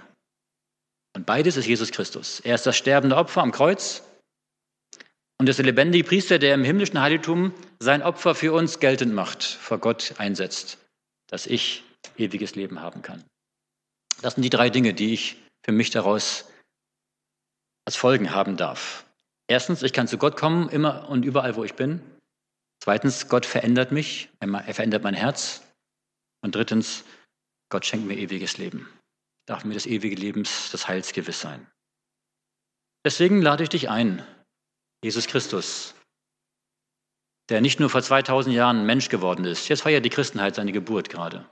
[1.15, 2.39] Und beides ist Jesus Christus.
[2.39, 4.03] Er ist das sterbende Opfer am Kreuz
[5.37, 9.43] und ist der lebendige Priester, der im himmlischen Heiligtum sein Opfer für uns geltend macht,
[9.43, 10.77] vor Gott einsetzt,
[11.27, 11.83] dass ich
[12.17, 13.23] ewiges Leben haben kann.
[14.21, 16.45] Das sind die drei Dinge, die ich für mich daraus
[17.85, 19.05] als Folgen haben darf.
[19.47, 22.01] Erstens, ich kann zu Gott kommen, immer und überall, wo ich bin.
[22.79, 25.61] Zweitens, Gott verändert mich, er verändert mein Herz.
[26.41, 27.03] Und drittens,
[27.73, 28.87] Gott schenkt mir ewiges Leben.
[29.47, 31.65] Darf mir das ewige Lebens, des Heils gewiss sein.
[33.03, 34.23] Deswegen lade ich dich ein,
[35.03, 35.95] Jesus Christus,
[37.49, 39.69] der nicht nur vor 2000 Jahren Mensch geworden ist.
[39.69, 41.49] Jetzt feiert die Christenheit seine Geburt gerade.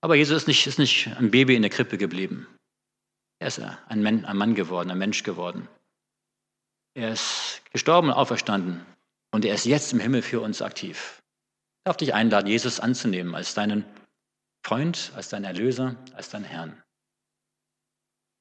[0.00, 2.46] Aber Jesus ist nicht, ist nicht ein Baby in der Krippe geblieben.
[3.38, 5.68] Er ist ein Mann, geworden, ein Mensch geworden.
[6.94, 8.86] Er ist gestorben und auferstanden
[9.30, 11.20] und er ist jetzt im Himmel für uns aktiv.
[11.80, 13.84] Ich darf dich einladen, Jesus anzunehmen als deinen
[14.64, 16.82] Freund, als deinen Erlöser, als deinen Herrn.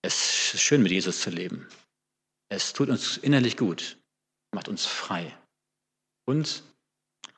[0.04, 1.68] Es ist schön, mit Jesus zu leben.
[2.50, 3.98] Es tut uns innerlich gut,
[4.54, 5.36] macht uns frei.
[6.26, 6.64] Und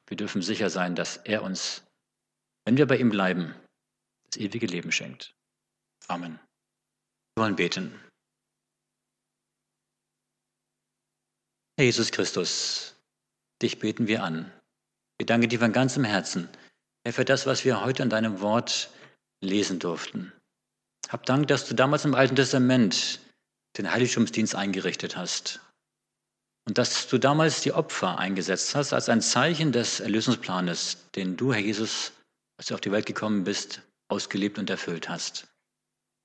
[0.08, 1.84] wir dürfen sicher sein, dass er uns,
[2.66, 3.56] wenn wir bei ihm bleiben,
[4.26, 5.36] das ewige Leben schenkt.
[6.08, 6.40] Amen.
[7.36, 8.00] Wir wollen beten.
[11.78, 12.96] Herr Jesus Christus,
[13.62, 14.52] dich beten wir an.
[15.18, 16.50] Wir danken dir von ganzem Herzen,
[17.04, 18.90] Herr, für das, was wir heute in deinem Wort
[19.42, 20.32] lesen durften.
[21.10, 23.20] Hab Dank, dass du damals im Alten Testament
[23.78, 25.60] den Heiligtumsdienst eingerichtet hast.
[26.66, 31.54] Und dass du damals die Opfer eingesetzt hast als ein Zeichen des Erlösungsplanes, den du,
[31.54, 32.14] Herr Jesus,
[32.58, 35.48] als du auf die Welt gekommen bist, ausgelebt und erfüllt hast.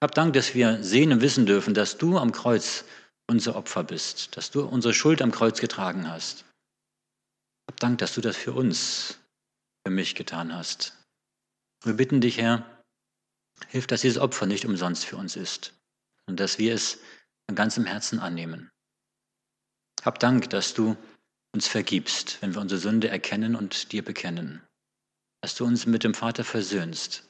[0.00, 2.84] Hab Dank, dass wir sehen und wissen dürfen, dass du am Kreuz
[3.26, 6.44] unser Opfer bist, dass du unsere Schuld am Kreuz getragen hast.
[7.68, 9.17] Hab Dank, dass du das für uns,
[9.88, 10.98] für mich getan hast.
[11.82, 12.84] Wir bitten dich, Herr,
[13.68, 15.72] hilf, dass dieses Opfer nicht umsonst für uns ist
[16.26, 16.98] und dass wir es
[17.46, 18.70] von ganzem Herzen annehmen.
[20.02, 20.94] Hab Dank, dass du
[21.54, 24.62] uns vergibst, wenn wir unsere Sünde erkennen und dir bekennen.
[25.40, 27.26] Dass du uns mit dem Vater versöhnst.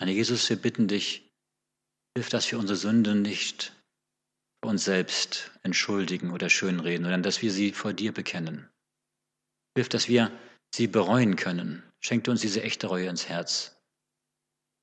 [0.00, 1.30] Herr Jesus, wir bitten dich,
[2.16, 3.76] hilf, dass wir unsere Sünden nicht
[4.60, 8.68] für uns selbst entschuldigen oder schönreden, sondern dass wir sie vor dir bekennen.
[9.76, 10.32] Hilf, dass wir
[10.74, 11.82] sie bereuen können.
[12.00, 13.76] Schenk uns diese echte Reue ins Herz.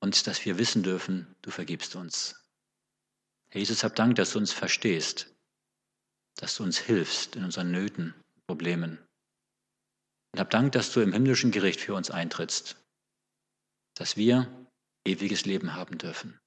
[0.00, 2.46] Und dass wir wissen dürfen, du vergibst uns.
[3.50, 5.34] Herr Jesus, hab Dank, dass du uns verstehst,
[6.36, 8.14] dass du uns hilfst in unseren Nöten,
[8.46, 8.98] Problemen.
[10.32, 12.76] Und hab Dank, dass du im himmlischen Gericht für uns eintrittst,
[13.94, 14.68] dass wir
[15.04, 16.38] ewiges Leben haben dürfen.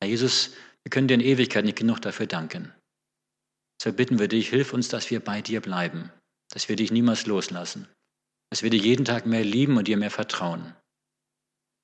[0.00, 2.72] Herr Jesus, wir können dir in Ewigkeit nicht genug dafür danken.
[3.78, 6.10] Deshalb bitten wir dich, hilf uns, dass wir bei dir bleiben,
[6.48, 7.88] dass wir dich niemals loslassen,
[8.50, 10.74] dass wir dich jeden Tag mehr lieben und dir mehr vertrauen.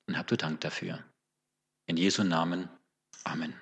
[0.07, 1.03] Und hab du Dank dafür.
[1.85, 2.69] In Jesu Namen.
[3.23, 3.60] Amen.